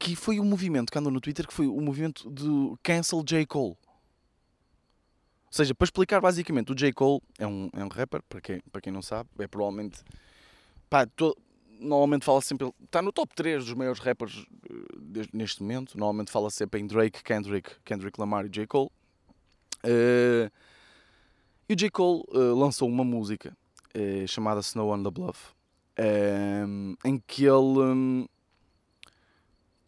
[0.01, 3.45] que foi um movimento que andou no Twitter que foi o movimento do Cancel J.
[3.45, 3.77] Cole.
[5.51, 6.93] Ou seja, para explicar basicamente, o J.
[6.93, 10.01] Cole é um, é um rapper, para quem, para quem não sabe, é provavelmente.
[10.89, 11.37] Pá, to,
[11.77, 12.73] normalmente fala sempre.
[12.81, 15.97] Está no top 3 dos maiores rappers uh, neste momento.
[15.97, 18.65] Normalmente fala sempre em Drake, Kendrick, Kendrick Lamar e J.
[18.65, 18.89] Cole.
[19.83, 20.49] Uh,
[21.67, 21.89] e o J.
[21.89, 23.55] Cole uh, lançou uma música
[24.25, 25.53] chamada Snow on the Bluff,
[27.03, 27.77] em que ele.
[27.77, 28.25] Um,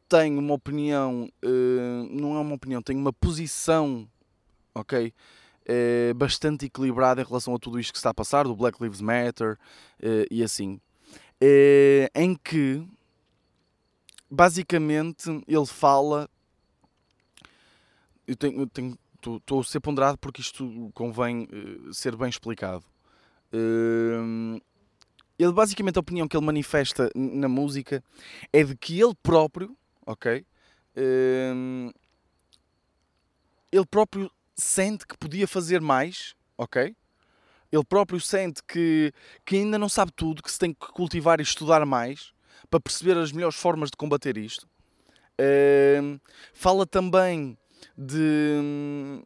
[0.09, 1.29] tem uma opinião,
[2.11, 4.05] não é uma opinião, tem uma posição,
[4.75, 5.13] ok?
[5.65, 9.01] É bastante equilibrado em relação a tudo isto que está a passar, do Black Lives
[9.01, 9.57] Matter
[10.01, 10.79] é, e assim.
[11.41, 12.85] É, em que
[14.29, 16.29] basicamente ele fala.
[18.25, 22.83] Eu tenho, tenho estou a ser ponderado porque isto convém uh, ser bem explicado.
[23.53, 24.61] Uh,
[25.37, 28.03] ele basicamente a opinião que ele manifesta na música
[28.51, 30.45] é de que ele próprio, ok,
[30.97, 31.93] uh,
[33.71, 36.95] ele próprio sente que podia fazer mais, ok?
[37.71, 39.11] Ele próprio sente que,
[39.43, 42.31] que ainda não sabe tudo, que se tem que cultivar e estudar mais
[42.69, 44.67] para perceber as melhores formas de combater isto.
[45.39, 46.19] Uh,
[46.53, 47.57] fala também
[47.97, 49.23] de,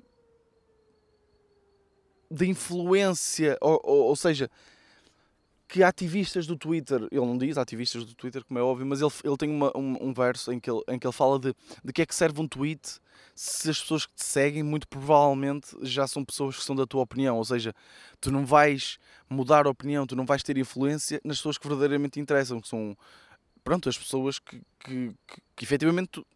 [2.32, 4.50] de influência, ou, ou, ou, seja,
[5.68, 9.12] que ativistas do Twitter, ele não diz ativistas do Twitter, como é óbvio, mas ele,
[9.24, 11.54] ele tem uma, um, um verso em que ele, em que ele fala de,
[11.84, 13.00] de que é que serve um tweet
[13.38, 17.04] se as pessoas que te seguem, muito provavelmente, já são pessoas que são da tua
[17.04, 17.38] opinião.
[17.38, 17.72] Ou seja,
[18.20, 18.98] tu não vais
[19.30, 22.98] mudar a opinião, tu não vais ter influência nas pessoas que verdadeiramente interessam, que são,
[23.64, 26.28] pronto, as pessoas que, que, que, que efetivamente tu,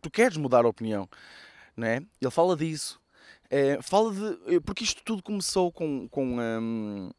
[0.00, 1.06] tu, queres mudar a opinião.
[1.76, 1.96] Não é?
[1.96, 2.98] Ele fala disso.
[3.50, 4.60] É, fala de.
[4.60, 6.08] Porque isto tudo começou com.
[6.08, 7.10] com um,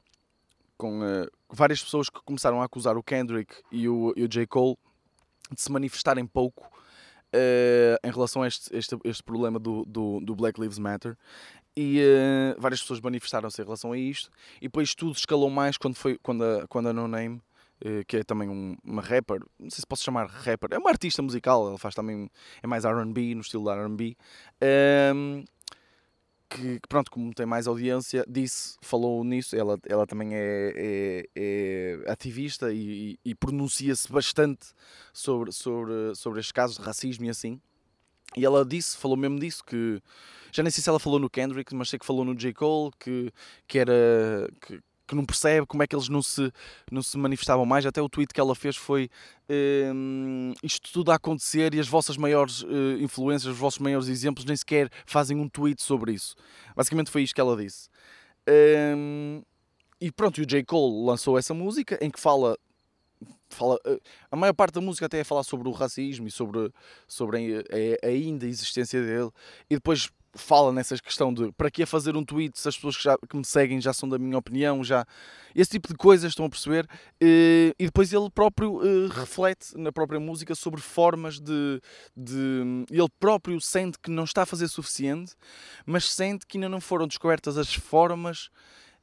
[0.78, 4.46] com uh, várias pessoas que começaram a acusar o Kendrick e o, e o J.
[4.48, 4.78] Cole
[5.52, 6.70] de se manifestarem pouco
[7.34, 11.18] uh, em relação a este, este, este problema do, do, do, Black Lives Matter.
[11.76, 14.30] E uh, várias pessoas manifestaram-se em relação a isto.
[14.58, 17.42] E depois tudo escalou mais quando, foi, quando, a, quando a No Name,
[17.86, 20.90] uh, que é também um, uma rapper, não sei se posso chamar rapper, é uma
[20.90, 22.30] artista musical, ela faz também,
[22.62, 24.18] é mais RB, no estilo da RB.
[26.50, 32.12] Que, pronto, como tem mais audiência, disse, falou nisso, ela, ela também é, é, é
[32.12, 34.68] ativista e, e pronuncia-se bastante
[35.14, 37.60] sobre, sobre, sobre estes casos de racismo e assim.
[38.36, 40.02] E ela disse, falou mesmo disso, que
[40.52, 42.54] já nem sei se ela falou no Kendrick, mas sei que falou no J.
[42.54, 43.32] Cole, que,
[43.68, 46.52] que era que, que não percebe como é que eles não se,
[46.92, 47.86] não se manifestavam mais.
[47.86, 49.10] Até o tweet que ela fez foi
[49.48, 54.46] ehm, isto tudo a acontecer e as vossas maiores uh, influências, os vossos maiores exemplos
[54.46, 56.36] nem sequer fazem um tweet sobre isso.
[56.76, 57.90] Basicamente foi isto que ela disse.
[58.48, 59.42] Um,
[60.00, 60.64] e pronto, e o J.
[60.64, 62.58] Cole lançou essa música em que fala
[63.50, 66.72] fala, uh, a maior parte da música até é falar sobre o racismo e sobre,
[67.08, 69.32] sobre a, a, ainda existência dele.
[69.70, 73.04] E depois fala nessa questão de para que fazer um tweet se as pessoas que,
[73.04, 75.06] já, que, me seguem já são da minha opinião, já
[75.56, 76.88] esse tipo de coisas estão a perceber.
[77.20, 81.82] E, e depois ele próprio uh, reflete na própria música sobre formas de,
[82.16, 82.86] de.
[82.90, 85.34] Ele próprio sente que não está a fazer suficiente,
[85.86, 88.50] mas sente que ainda não foram descobertas as formas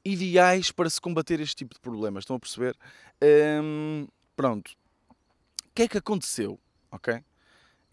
[0.05, 2.23] ideais para se combater este tipo de problemas.
[2.23, 2.77] Estão a perceber?
[3.63, 4.07] Um,
[4.37, 4.73] pronto.
[5.11, 6.61] O que é que aconteceu?
[6.91, 7.23] Ok?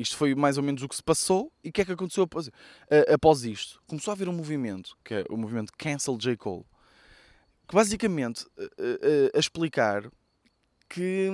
[0.01, 1.51] Isto foi mais ou menos o que se passou.
[1.63, 2.49] E o que é que aconteceu após,
[3.13, 3.81] após isto?
[3.87, 6.35] Começou a haver um movimento, que é o movimento Cancel J.
[6.37, 6.65] Cole,
[7.67, 10.11] que basicamente a, a, a explicar
[10.89, 11.29] que.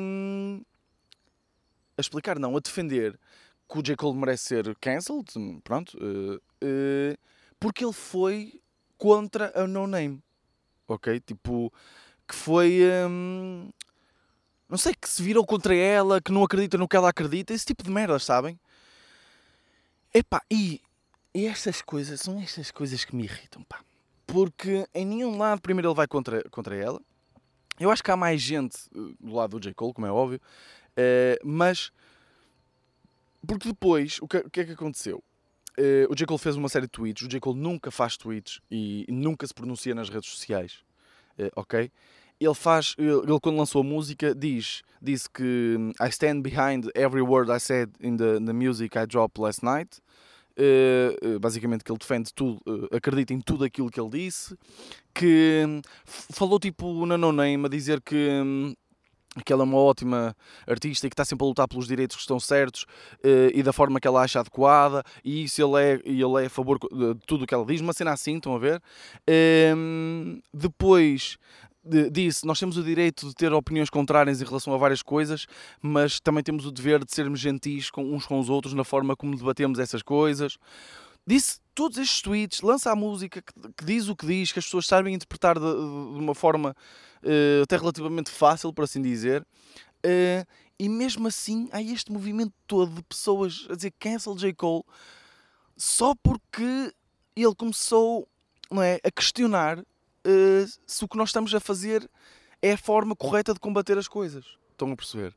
[1.98, 3.20] A explicar, não, a defender
[3.68, 3.96] que o J.
[3.96, 5.28] Cole merece ser cancelled,
[5.64, 5.98] pronto,
[7.60, 8.62] porque ele foi
[8.98, 10.22] contra a No Name,
[10.88, 11.20] ok?
[11.20, 11.74] Tipo,
[12.28, 12.82] que foi.
[13.08, 13.70] Um,
[14.70, 17.66] não sei, que se virou contra ela, que não acredita no que ela acredita, esse
[17.66, 18.60] tipo de merdas, sabem?
[20.14, 20.82] Epá, e,
[21.34, 23.80] e estas coisas, são estas coisas que me irritam, pá.
[24.26, 27.02] Porque em nenhum lado, primeiro ele vai contra, contra ela.
[27.80, 29.74] Eu acho que há mais gente eh, do lado do J.
[29.74, 30.42] Cole, como é óbvio,
[30.98, 31.92] uh, mas.
[33.46, 35.24] Porque depois, o que, o que é que aconteceu?
[35.80, 36.26] Uh, o J.
[36.26, 37.26] Cole fez uma série de tweets.
[37.26, 37.40] O J.
[37.40, 40.80] Cole nunca faz tweets e, e nunca se pronuncia nas redes sociais.
[41.38, 41.92] Uh, ok?
[42.40, 47.22] Ele faz, ele quando lançou a música diz, diz que hum, I stand behind every
[47.22, 50.00] word I said in the, the music I dropped last night.
[50.60, 54.58] Uh, basicamente que ele defende tudo, uh, acredita em tudo aquilo que ele disse,
[55.14, 58.74] que um, falou tipo na No Name a dizer que, um,
[59.46, 62.22] que ela é uma ótima artista e que está sempre a lutar pelos direitos que
[62.22, 62.88] estão certos
[63.24, 66.50] uh, e da forma que ela acha adequada, e isso ele é, ele é a
[66.50, 68.82] favor de tudo o que ela diz, uma cena assim, estão a ver?
[69.76, 71.38] Hum, depois
[72.12, 75.46] disse: Nós temos o direito de ter opiniões contrárias em relação a várias coisas,
[75.82, 79.16] mas também temos o dever de sermos gentis com uns com os outros na forma
[79.16, 80.58] como debatemos essas coisas.
[81.26, 84.66] Disse todos estes tweets, lança a música que, que diz o que diz, que as
[84.66, 86.76] pessoas sabem interpretar de, de uma forma
[87.24, 89.46] uh, até relativamente fácil, por assim dizer.
[90.06, 90.48] Uh,
[90.80, 94.54] e mesmo assim há este movimento todo de pessoas a dizer cancel J.
[94.54, 94.84] Cole
[95.76, 96.94] só porque
[97.36, 98.28] ele começou
[98.72, 99.84] não é, a questionar
[100.28, 102.10] uh, se o que nós estamos a fazer
[102.62, 104.46] é a forma correta de combater as coisas.
[104.72, 105.36] Estão a perceber?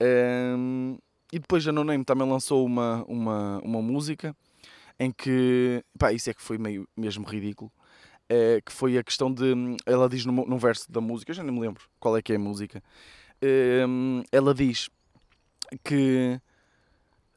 [0.00, 0.98] Um, ehm,
[1.32, 4.34] e depois a No Name também lançou uma, uma, uma música
[4.98, 5.84] em que.
[5.98, 7.70] Pá, isso é que foi meio mesmo ridículo.
[8.28, 9.54] É, que foi a questão de.
[9.86, 12.32] Ela diz no, no verso da música, eu já nem me lembro qual é que
[12.32, 12.82] é a música.
[13.40, 13.84] É,
[14.32, 14.90] ela diz
[15.84, 16.40] que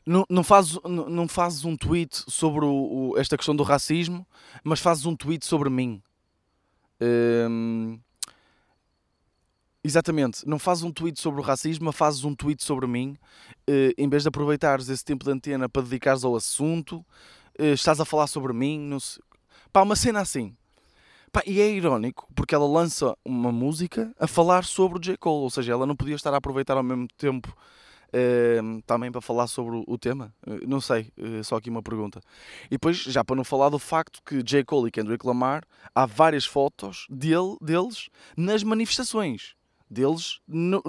[0.05, 4.25] não, não, fazes, não, não fazes um tweet sobre o, o, esta questão do racismo,
[4.63, 6.01] mas fazes um tweet sobre mim.
[9.83, 13.17] Exatamente, não fazes um tweet sobre o racismo, mas fazes um tweet sobre mim,
[13.67, 16.97] uh, em vez de aproveitares esse tempo de antena para dedicares ao assunto,
[17.59, 19.23] uh, estás a falar sobre mim, não sei.
[19.73, 20.55] Pá, uma cena assim.
[21.31, 25.17] Pá, e é irónico, porque ela lança uma música a falar sobre o J.
[25.17, 27.55] Cole, ou seja, ela não podia estar a aproveitar ao mesmo tempo
[28.85, 30.33] Também para falar sobre o, tema?
[30.45, 32.21] Uh, não sei, uh, só aqui uma pergunta.
[32.65, 34.63] E depois, já para não falar do facto que J.
[34.63, 35.63] Cole e Kendrick Lamar,
[35.95, 39.55] há várias fotos dele, deles nas manifestações,
[39.89, 40.81] deles no,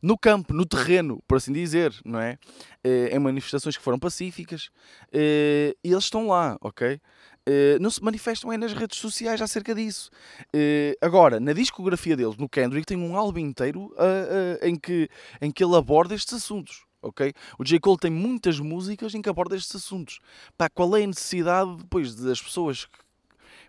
[0.00, 2.38] no campo, no terreno, por assim dizer, não é?
[2.84, 4.70] Eh, em manifestações que foram pacíficas,
[5.12, 7.00] e eles estão lá, ok?
[7.48, 10.10] Uh, não se manifestam é nas redes sociais acerca disso.
[10.54, 15.08] Uh, agora, na discografia deles, no Kendrick, tem um álbum inteiro uh, em, que,
[15.40, 16.84] em que ele aborda estes assuntos.
[17.00, 17.32] ok?
[17.58, 17.80] O J.
[17.80, 20.20] Cole tem muitas músicas em que aborda estes assuntos.
[20.58, 22.86] Pá, qual é a necessidade depois das pessoas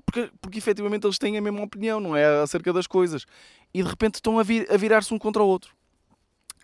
[0.05, 2.41] porque, porque efetivamente eles têm a mesma opinião, não é?
[2.41, 3.25] Acerca das coisas.
[3.73, 5.73] E de repente estão a, vir, a virar-se um contra o outro.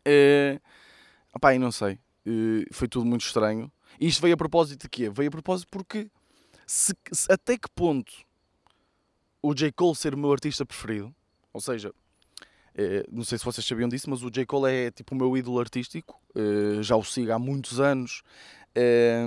[0.06, 0.60] Uh,
[1.34, 2.00] opá, não sei.
[2.72, 3.72] Foi tudo muito estranho.
[4.00, 5.10] E isto veio a propósito de quê?
[5.10, 6.10] Veio a propósito porque
[6.66, 8.14] se, se, até que ponto
[9.42, 9.72] o J.
[9.72, 11.14] Cole ser o meu artista preferido,
[11.54, 11.94] ou seja,
[12.74, 14.46] é, não sei se vocês sabiam disso, mas o J.
[14.46, 18.22] Cole é tipo o meu ídolo artístico, é, já o sigo há muitos anos.
[18.74, 19.24] É,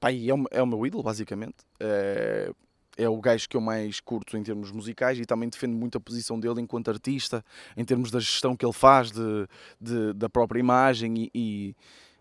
[0.00, 1.56] pá, é, o, é o meu ídolo, basicamente.
[1.78, 2.50] É,
[2.96, 6.00] é o gajo que eu mais curto em termos musicais e também defendo muito a
[6.00, 7.44] posição dele enquanto artista,
[7.76, 9.46] em termos da gestão que ele faz de,
[9.80, 11.76] de da própria imagem e, e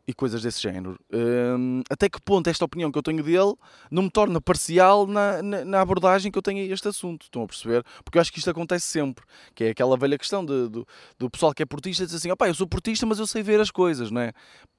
[0.08, 1.00] e coisas desse género.
[1.12, 3.56] Um, até que ponto esta opinião que eu tenho dele
[3.90, 7.24] não me torna parcial na, na, na, abordagem que eu tenho a este assunto?
[7.24, 7.84] Estão a perceber?
[8.04, 10.88] Porque eu acho que isto acontece sempre, que é aquela velha questão de, do,
[11.18, 13.60] do pessoal que é portista diz assim, opá, eu sou portista, mas eu sei ver
[13.60, 14.32] as coisas, não é?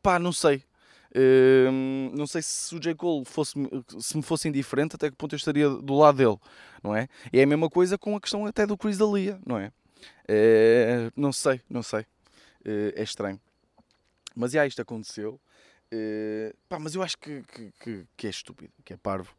[0.02, 0.62] Pá, não sei.
[1.14, 2.94] Um, não sei se o J.
[2.94, 3.54] Cole fosse,
[3.98, 6.36] se me fosse indiferente, até que ponto eu estaria do lado dele,
[6.82, 7.08] não é?
[7.32, 9.72] E é a mesma coisa com a questão até do Chris D'Elia, não é?
[10.28, 12.02] é não sei, não sei.
[12.66, 13.40] Uh, é estranho.
[14.36, 15.40] Mas já isto aconteceu.
[15.92, 19.34] Uh, pá, mas eu acho que, que, que, que, é estúpido, que é parvo.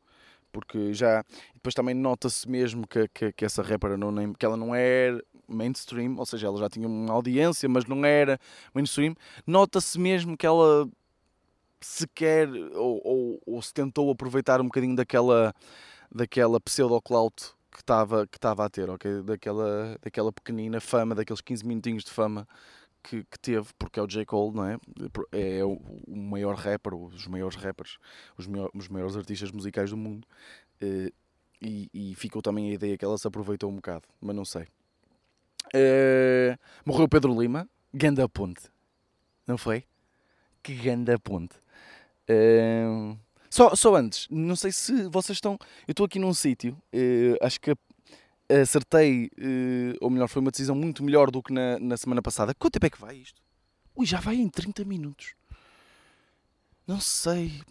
[0.51, 1.23] Porque já.
[1.53, 5.19] Depois também nota-se mesmo que, que, que, essa rapper não, nem, que ela não é
[5.47, 8.39] mainstream, ou seja, ela já tinha uma audiência, mas não era
[8.73, 9.15] mainstream.
[9.45, 10.89] Nota-se mesmo que ela
[11.79, 15.53] sequer ou, ou, ou, se tentou aproveitar um bocadinho daquela,
[16.11, 19.21] daquela pseudo-clout que estava que a ter, ok?
[19.21, 22.47] Daquela, daquela pequenina fama, daqueles 15 minutinhos de fama
[23.07, 24.25] que, que, teve, porque é o J.
[24.25, 24.77] Cole, não é?
[25.31, 27.97] É o, maior rapper, os maiores rappers,
[28.37, 30.27] os, maiores, os maiores artistas musicais do mundo.
[30.81, 31.11] Uh,
[31.61, 34.67] e, e, ficou também a ideia que ela se aproveitou um bocado, mas não sei.
[35.73, 38.69] Uh, morreu Pedro Lima, ganda ponte,
[39.47, 39.85] não foi?
[40.61, 41.55] Que ganda ponte.
[42.29, 43.17] Uh,
[43.49, 45.57] só, só antes, não sei se vocês estão.
[45.87, 46.77] Eu estou aqui num sítio,
[47.41, 47.71] acho que
[48.49, 52.53] acertei, uh, ou melhor, foi uma decisão muito melhor do que na, na semana passada.
[52.53, 53.41] Quanto tempo é que vai isto?
[53.95, 55.33] Ui, já vai em 30 minutos.
[56.87, 57.61] Não sei,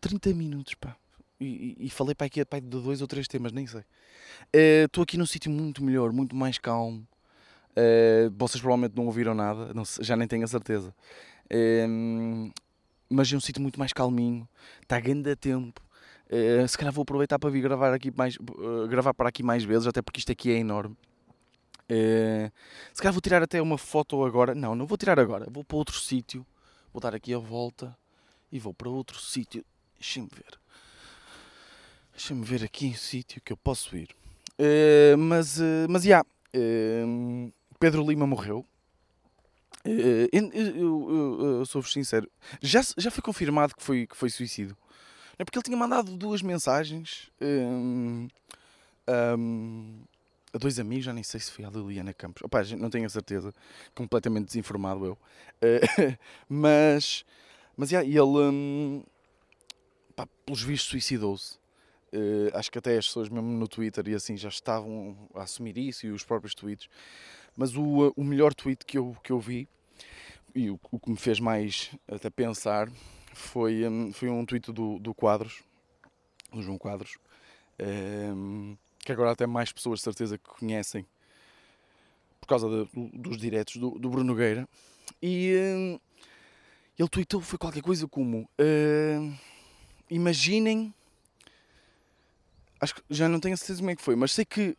[0.00, 0.96] 30 minutos, pá.
[1.40, 3.82] E, e, e falei para aqui pá, de dois ou três temas, nem sei.
[4.84, 7.06] Estou uh, aqui num sítio muito melhor, muito mais calmo.
[7.70, 10.94] Uh, vocês provavelmente não ouviram nada, não, já nem tenho a certeza.
[11.46, 12.52] Uh,
[13.08, 14.48] mas é um sítio muito mais calminho,
[14.82, 15.82] está grande a tempo.
[16.32, 19.62] Uh, se calhar vou aproveitar para vir gravar aqui mais, uh, gravar para aqui mais
[19.62, 20.96] vezes, até porque isto aqui é enorme.
[21.90, 22.50] Uh,
[22.90, 24.54] se calhar vou tirar até uma foto agora.
[24.54, 25.46] Não, não vou tirar agora.
[25.50, 26.46] Vou para outro sítio.
[26.90, 27.94] Vou dar aqui a volta
[28.50, 29.62] e vou para outro sítio.
[29.98, 30.58] Deixem-me ver.
[32.12, 34.08] Deixem-me ver aqui o sítio que eu posso ir.
[35.18, 36.24] mas, mas, já.
[37.78, 38.64] Pedro Lima morreu.
[39.84, 44.76] Uh, eu, eu, eu sou-vos sincero, já, já foi confirmado que foi, que foi suicídio.
[45.38, 48.28] É porque ele tinha mandado duas mensagens um,
[49.38, 50.02] um,
[50.52, 52.42] a dois amigos, já nem sei se foi a Liliana Campos.
[52.42, 53.52] Opa, não tenho a certeza,
[53.94, 55.12] completamente desinformado eu.
[55.62, 56.16] Uh,
[56.48, 57.24] mas,
[57.76, 59.02] mas yeah, ele, um,
[60.14, 61.56] pá, pelos vistos, suicidou-se.
[62.12, 65.78] Uh, acho que até as pessoas mesmo no Twitter e assim já estavam a assumir
[65.78, 66.88] isso e os próprios tweets.
[67.56, 69.66] Mas o, o melhor tweet que eu, que eu vi
[70.54, 72.90] e o, o que me fez mais até pensar
[73.32, 75.62] foi, um, foi um tweet do, do Quadros,
[76.52, 77.16] do João Quadros,
[77.80, 81.06] um, que agora até mais pessoas de certeza que conhecem
[82.40, 84.68] por causa de, dos diretos do, do Bruno Nogueira.
[85.20, 86.00] E um,
[86.98, 89.38] ele tweetou, foi qualquer coisa como: uh,
[90.10, 90.92] Imaginem,
[92.80, 94.76] acho que já não tenho a certeza como é que foi, mas sei que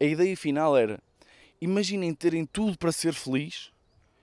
[0.00, 1.00] a ideia final era
[1.60, 3.70] imaginem terem tudo para ser feliz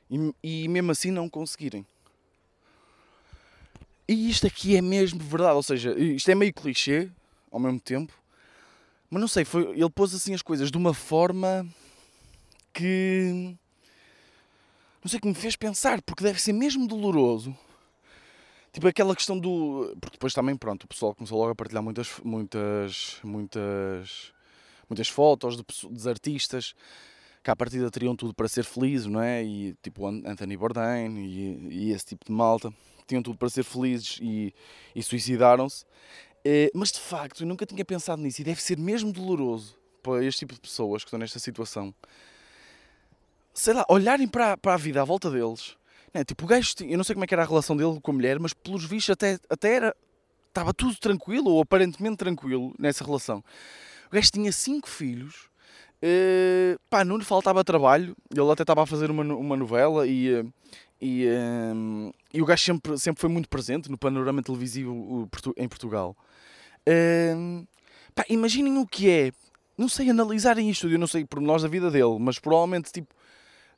[0.09, 1.85] e, e mesmo assim não conseguirem.
[4.07, 7.09] E isto aqui é mesmo verdade, ou seja, isto é meio clichê
[7.51, 8.13] ao mesmo tempo,
[9.09, 11.67] mas não sei, foi, ele pôs assim as coisas de uma forma
[12.73, 13.55] que
[15.03, 17.57] não sei que me fez pensar, porque deve ser mesmo doloroso.
[18.73, 19.95] Tipo aquela questão do.
[19.99, 24.33] Porque depois também, pronto, o pessoal começou logo a partilhar muitas, muitas, muitas,
[24.89, 26.75] muitas fotos de, de artistas
[27.43, 29.43] que à partida teriam tudo para ser felizes, não é?
[29.43, 32.71] E tipo Anthony Bourdain e, e esse tipo de malta
[33.07, 34.53] tinham tudo para ser felizes e,
[34.95, 35.85] e suicidaram-se.
[36.45, 40.23] Eh, mas de facto, eu nunca tinha pensado nisso e deve ser mesmo doloroso para
[40.23, 41.93] este tipo de pessoas que estão nesta situação.
[43.53, 45.75] Sei lá, olharem para, para a vida à volta deles.
[46.13, 46.23] Né?
[46.23, 48.13] Tipo, o gajo, eu não sei como é que era a relação dele com a
[48.13, 49.95] mulher, mas pelos vistos até, até era.
[50.47, 53.43] Estava tudo tranquilo, ou aparentemente tranquilo, nessa relação.
[54.07, 55.49] O gajo tinha cinco filhos
[55.97, 60.31] Uh, pá, não lhe faltava trabalho, ele até estava a fazer uma, uma novela e,
[60.31, 60.45] eh,
[61.01, 66.15] e, um, e o gajo sempre, sempre foi muito presente no panorama televisivo em Portugal.
[66.87, 67.67] Uh,
[68.15, 69.31] pá, imaginem o que é,
[69.77, 73.13] não sei, analisarem isto, eu não sei por nós da vida dele, mas provavelmente, tipo,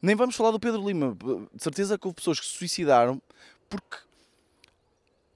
[0.01, 1.17] nem vamos falar do Pedro Lima,
[1.53, 3.21] de certeza que houve pessoas que se suicidaram
[3.69, 3.97] porque,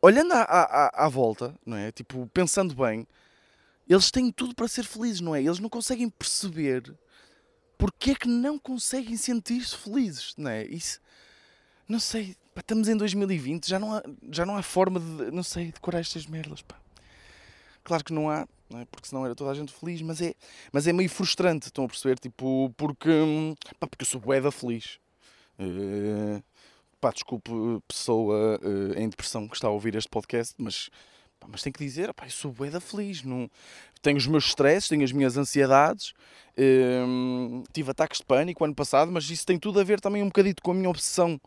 [0.01, 1.91] olhando à, à, à volta, não é?
[1.91, 3.05] Tipo, pensando bem,
[3.87, 5.41] eles têm tudo para ser felizes, não é?
[5.43, 6.95] Eles não conseguem perceber
[7.77, 10.63] porque é que não conseguem sentir-se felizes, não é?
[10.63, 11.01] Isso,
[11.87, 15.43] não sei, pá, estamos em 2020, já não há, já não há forma de, não
[15.43, 16.75] sei, decorar estas merdas, pá.
[17.83, 18.85] Claro que não há, não é?
[18.85, 20.33] porque senão era toda a gente feliz, mas é,
[20.71, 22.17] mas é meio frustrante, estão a perceber?
[22.19, 23.09] Tipo, porque,
[23.79, 24.99] pá, porque eu sou boeda feliz.
[25.59, 26.41] Uh,
[26.99, 27.51] pá, desculpe,
[27.87, 30.89] pessoa uh, em depressão que está a ouvir este podcast, mas
[31.43, 33.23] Pá, mas tenho que dizer, eu sou bué da feliz.
[33.23, 33.49] Não...
[34.01, 36.13] Tenho os meus stresses, tenho as minhas ansiedades.
[36.57, 40.27] Hum, tive ataques de pânico ano passado, mas isso tem tudo a ver também um
[40.27, 41.39] bocadito com a minha obsessão.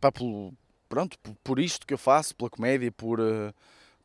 [0.00, 0.52] Pá, pelo,
[0.88, 3.52] pronto, por, por isto que eu faço, pela comédia, por, uh,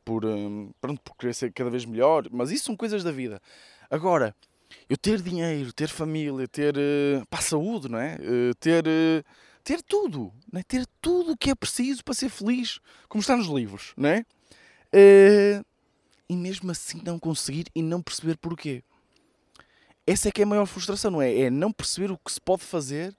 [0.04, 2.28] por, uh, pronto, por querer ser cada vez melhor.
[2.32, 3.42] Mas isso são coisas da vida.
[3.90, 4.36] Agora,
[4.90, 8.18] eu ter dinheiro, ter família, ter uh, pá, saúde, não é?
[8.60, 8.84] Ter
[9.64, 10.64] ter tudo, né?
[10.64, 14.26] ter tudo o que é preciso para ser feliz, como está nos livros, não é?
[16.28, 18.84] E mesmo assim não conseguir e não perceber porquê.
[20.08, 21.42] Essa é que é a maior frustração, não é?
[21.42, 23.16] É não perceber o que se pode fazer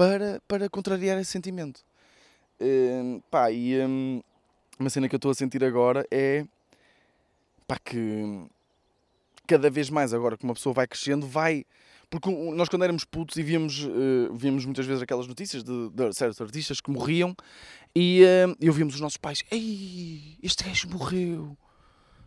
[0.00, 1.84] para, para contrariar esse sentimento.
[2.58, 4.22] Uh, pá, e um,
[4.78, 6.46] uma cena que eu estou a sentir agora é
[7.68, 8.46] pá, que
[9.46, 11.66] cada vez mais agora que uma pessoa vai crescendo, vai
[12.08, 16.14] porque nós, quando éramos putos e víamos, uh, víamos muitas vezes aquelas notícias de, de
[16.14, 17.36] certos artistas que morriam
[17.94, 21.58] e uh, e ouvíamos os nossos pais: Ei, este gajo morreu.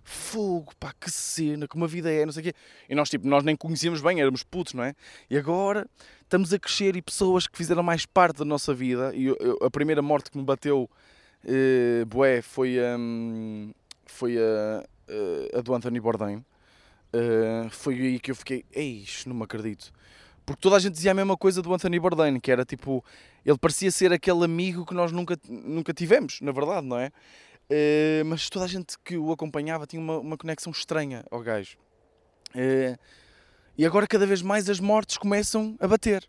[0.04, 2.54] Fogo, pá, que cena, como a vida é, não sei o quê.
[2.90, 4.96] E nós, tipo, nós nem conhecíamos bem, éramos putos, não é?
[5.30, 5.88] E agora
[6.22, 9.16] estamos a crescer e pessoas que fizeram mais parte da nossa vida.
[9.16, 10.90] E eu, eu, a primeira morte que me bateu,
[11.46, 13.72] uh, bué, foi, um,
[14.06, 14.84] foi a,
[15.58, 16.44] a do Anthony Bourdain.
[17.14, 19.92] Uh, foi aí que eu fiquei, eis, não me acredito.
[20.46, 23.04] Porque toda a gente dizia a mesma coisa do Anthony Bourdain, que era tipo,
[23.46, 27.12] ele parecia ser aquele amigo que nós nunca, nunca tivemos, na verdade, não é?
[27.70, 31.78] Uh, mas toda a gente que o acompanhava tinha uma, uma conexão estranha ao gajo.
[32.54, 32.98] Uh,
[33.78, 36.28] e agora cada vez mais as mortes começam a bater,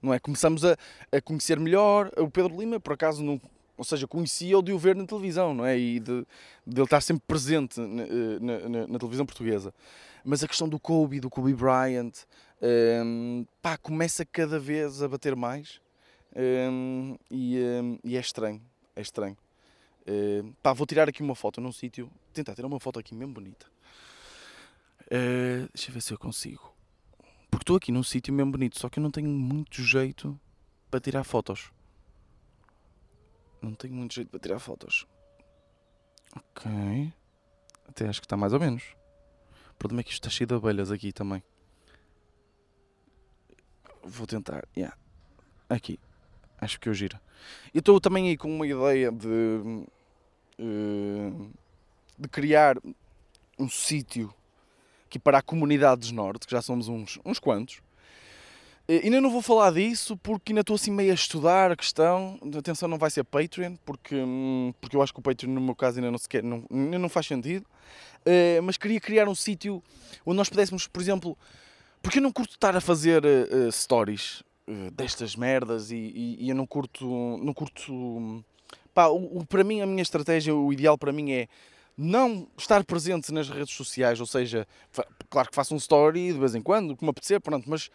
[0.00, 0.18] não é?
[0.18, 0.76] Começamos a,
[1.12, 3.40] a conhecer melhor o Pedro Lima, por acaso não,
[3.76, 5.78] ou seja, conhecia-o de o ver na televisão, não é?
[5.78, 6.26] E de,
[6.66, 8.06] de ele estar sempre presente na,
[8.40, 9.74] na, na, na televisão portuguesa.
[10.24, 12.12] Mas a questão do Kobe, do Kobe Bryant,
[13.04, 15.80] um, pá, começa cada vez a bater mais
[16.34, 18.60] um, e, um, e, é estranho,
[18.94, 19.36] é estranho.
[20.08, 23.34] Uh, pá, vou tirar aqui uma foto num sítio, tentar tirar uma foto aqui mesmo
[23.34, 23.66] bonita.
[25.02, 26.72] Uh, deixa eu ver se eu consigo.
[27.50, 30.38] Porque estou aqui num sítio mesmo bonito, só que eu não tenho muito jeito
[30.90, 31.72] para tirar fotos.
[33.60, 35.06] Não tenho muito jeito para tirar fotos.
[36.34, 37.12] Ok.
[37.88, 38.82] Até acho que está mais ou menos.
[39.70, 41.42] O problema é que isto está cheio de abelhas aqui também.
[44.02, 44.66] Vou tentar.
[44.76, 44.96] Yeah.
[45.68, 45.98] Aqui.
[46.58, 47.18] Acho que eu giro.
[47.74, 49.86] E estou também aí com uma ideia de.
[50.58, 51.50] Uh,
[52.18, 52.78] de criar
[53.58, 54.32] um sítio
[55.06, 57.76] aqui para a comunidade dos Norte, que já somos uns, uns quantos.
[58.88, 62.38] Uh, ainda não vou falar disso porque ainda estou assim meio a estudar a questão.
[62.56, 65.74] Atenção, não vai ser Patreon, porque, hum, porque eu acho que o Patreon no meu
[65.74, 67.66] caso ainda não, sequer, não, ainda não faz sentido.
[68.26, 69.82] Uh, mas queria criar um sítio
[70.24, 71.38] onde nós pudéssemos, por exemplo,
[72.02, 76.48] porque eu não curto estar a fazer uh, stories uh, destas merdas e, e, e,
[76.48, 77.04] eu não curto,
[77.42, 78.44] não curto,
[78.96, 81.48] pá, o, o, para mim a minha estratégia, o ideal para mim é
[81.98, 84.66] não estar presente nas redes sociais, ou seja,
[85.28, 87.90] claro que faço um story de vez em quando, como apetecer, pronto, mas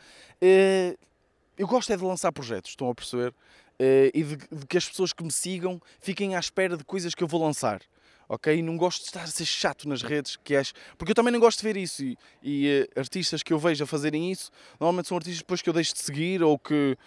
[1.58, 3.34] eu gosto é de lançar projetos, estão a perceber?
[4.14, 7.24] e de, de que as pessoas que me sigam fiquem à espera de coisas que
[7.24, 7.82] eu vou lançar
[8.32, 8.62] ok?
[8.62, 10.74] Não gosto de estar a ser chato nas redes, que és...
[10.98, 12.02] porque eu também não gosto de ver isso.
[12.02, 14.50] E, e uh, artistas que eu vejo a fazerem isso,
[14.80, 16.98] normalmente são artistas depois que eu deixo de seguir ou que.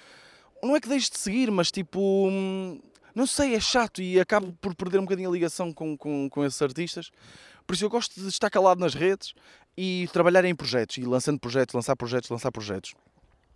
[0.62, 2.28] Não é que deixo de seguir, mas tipo.
[2.28, 2.78] Hum,
[3.14, 6.44] não sei, é chato e acabo por perder um bocadinho a ligação com, com, com
[6.44, 7.10] esses artistas.
[7.66, 9.34] Por isso eu gosto de estar calado nas redes
[9.76, 12.94] e trabalhar em projetos, e lançando projetos, lançar projetos, lançar projetos.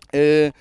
[0.09, 0.53] Uh,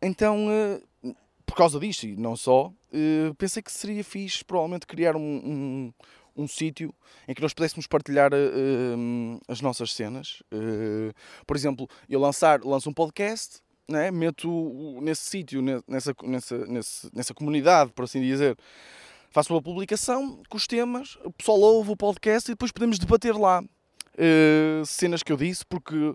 [0.00, 1.14] então, uh,
[1.44, 5.92] por causa disto, e não só, uh, pensei que seria fixe provavelmente criar um, um,
[6.36, 6.94] um sítio
[7.28, 8.30] em que nós pudéssemos partilhar
[9.46, 10.42] as nossas cenas.
[11.46, 14.10] Por exemplo, eu lançar, lanço um podcast, né?
[14.10, 18.56] meto nesse sítio, nessa, nessa, nessa, nessa comunidade, por assim dizer.
[19.30, 23.34] Faço uma publicação com os temas, o pessoal ouve o podcast e depois podemos debater
[23.34, 26.14] lá uh, cenas que eu disse, porque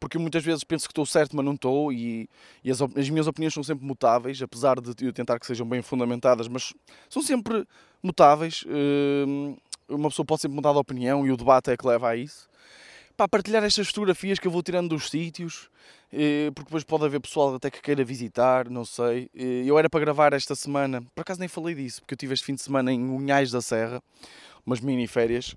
[0.00, 2.26] porque muitas vezes penso que estou certo, mas não estou, e,
[2.64, 5.82] e as, as, minhas opiniões são sempre mutáveis, apesar de eu tentar que sejam bem
[5.82, 6.72] fundamentadas, mas
[7.10, 7.66] são sempre
[8.02, 8.62] mutáveis.
[8.62, 9.54] Uh,
[9.86, 12.48] uma pessoa pode sempre mudar de opinião e o debate é que leva a isso.
[13.14, 15.68] Para partilhar estas fotografias que eu vou tirando dos sítios,
[16.54, 19.30] porque depois pode haver pessoal até que queira visitar, não sei.
[19.34, 22.34] Uh, eu era para gravar esta semana, por acaso nem falei disso, porque eu tive
[22.34, 24.02] este fim de semana em Unhais da Serra,
[24.66, 25.54] umas mini férias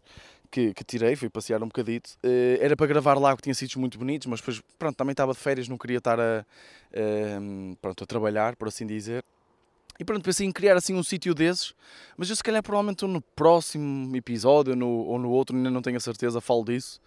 [0.52, 2.12] que, que, tirei, fui passear um bocadito.
[2.24, 5.34] Uh, era para gravar lá, que tinha sítios muito bonitos, mas depois, pronto, também estava
[5.34, 6.46] de férias, não queria estar a,
[6.94, 9.26] uh, pronto, a trabalhar, por assim dizer.
[10.00, 11.74] E pronto, pensei em criar assim um sítio desses,
[12.16, 15.98] mas eu se calhar provavelmente no próximo episódio no, ou no outro, ainda não tenho
[15.98, 17.00] a certeza, falo disso.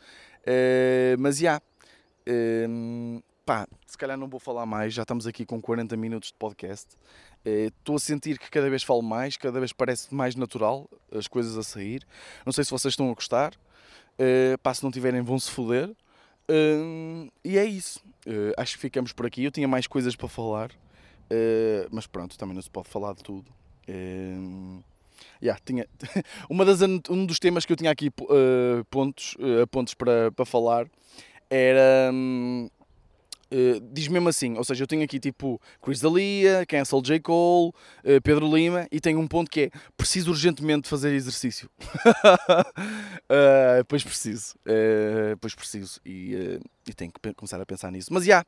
[1.18, 1.61] Mas já,
[2.28, 6.34] yeah, pá, se calhar não vou falar mais, já estamos aqui com 40 minutos de
[6.34, 6.88] podcast.
[7.44, 11.28] Eh, estou a sentir que cada vez falo mais, cada vez parece mais natural as
[11.28, 12.05] coisas a sair.
[12.44, 13.55] Não sei se vocês estão a gostar.
[14.18, 15.90] Uh, pá, se não tiverem, vão se foder.
[16.51, 18.01] Uh, e é isso.
[18.26, 19.44] Uh, acho que ficamos por aqui.
[19.44, 23.22] Eu tinha mais coisas para falar, uh, mas pronto, também não se pode falar de
[23.22, 23.49] tudo.
[23.88, 24.82] Uh,
[25.40, 25.86] yeah, tinha
[26.51, 28.11] uma das, um dos temas que eu tinha aqui
[28.90, 29.36] pontos,
[29.70, 30.88] pontos para, para falar
[31.49, 32.11] era.
[32.12, 32.68] Um,
[33.53, 37.20] Uh, diz mesmo assim, ou seja, eu tenho aqui tipo Chris D'Elia, Cancel J.
[37.20, 41.70] Cole, uh, Pedro Lima e tenho um ponto que é preciso urgentemente fazer exercício.
[43.30, 44.57] uh, pois preciso,
[45.40, 48.12] pois preciso e, e tenho que começar a pensar nisso.
[48.12, 48.44] Mas já,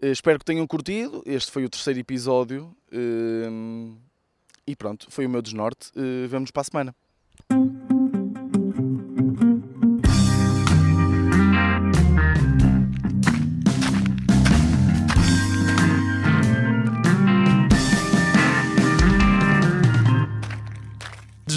[0.00, 1.22] yeah, espero que tenham curtido.
[1.24, 2.76] Este foi o terceiro episódio
[4.66, 5.90] e pronto, foi o meu desnorte.
[6.28, 7.95] Vemo-nos para a semana.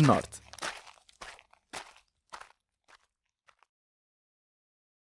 [0.10, 0.49] Norte.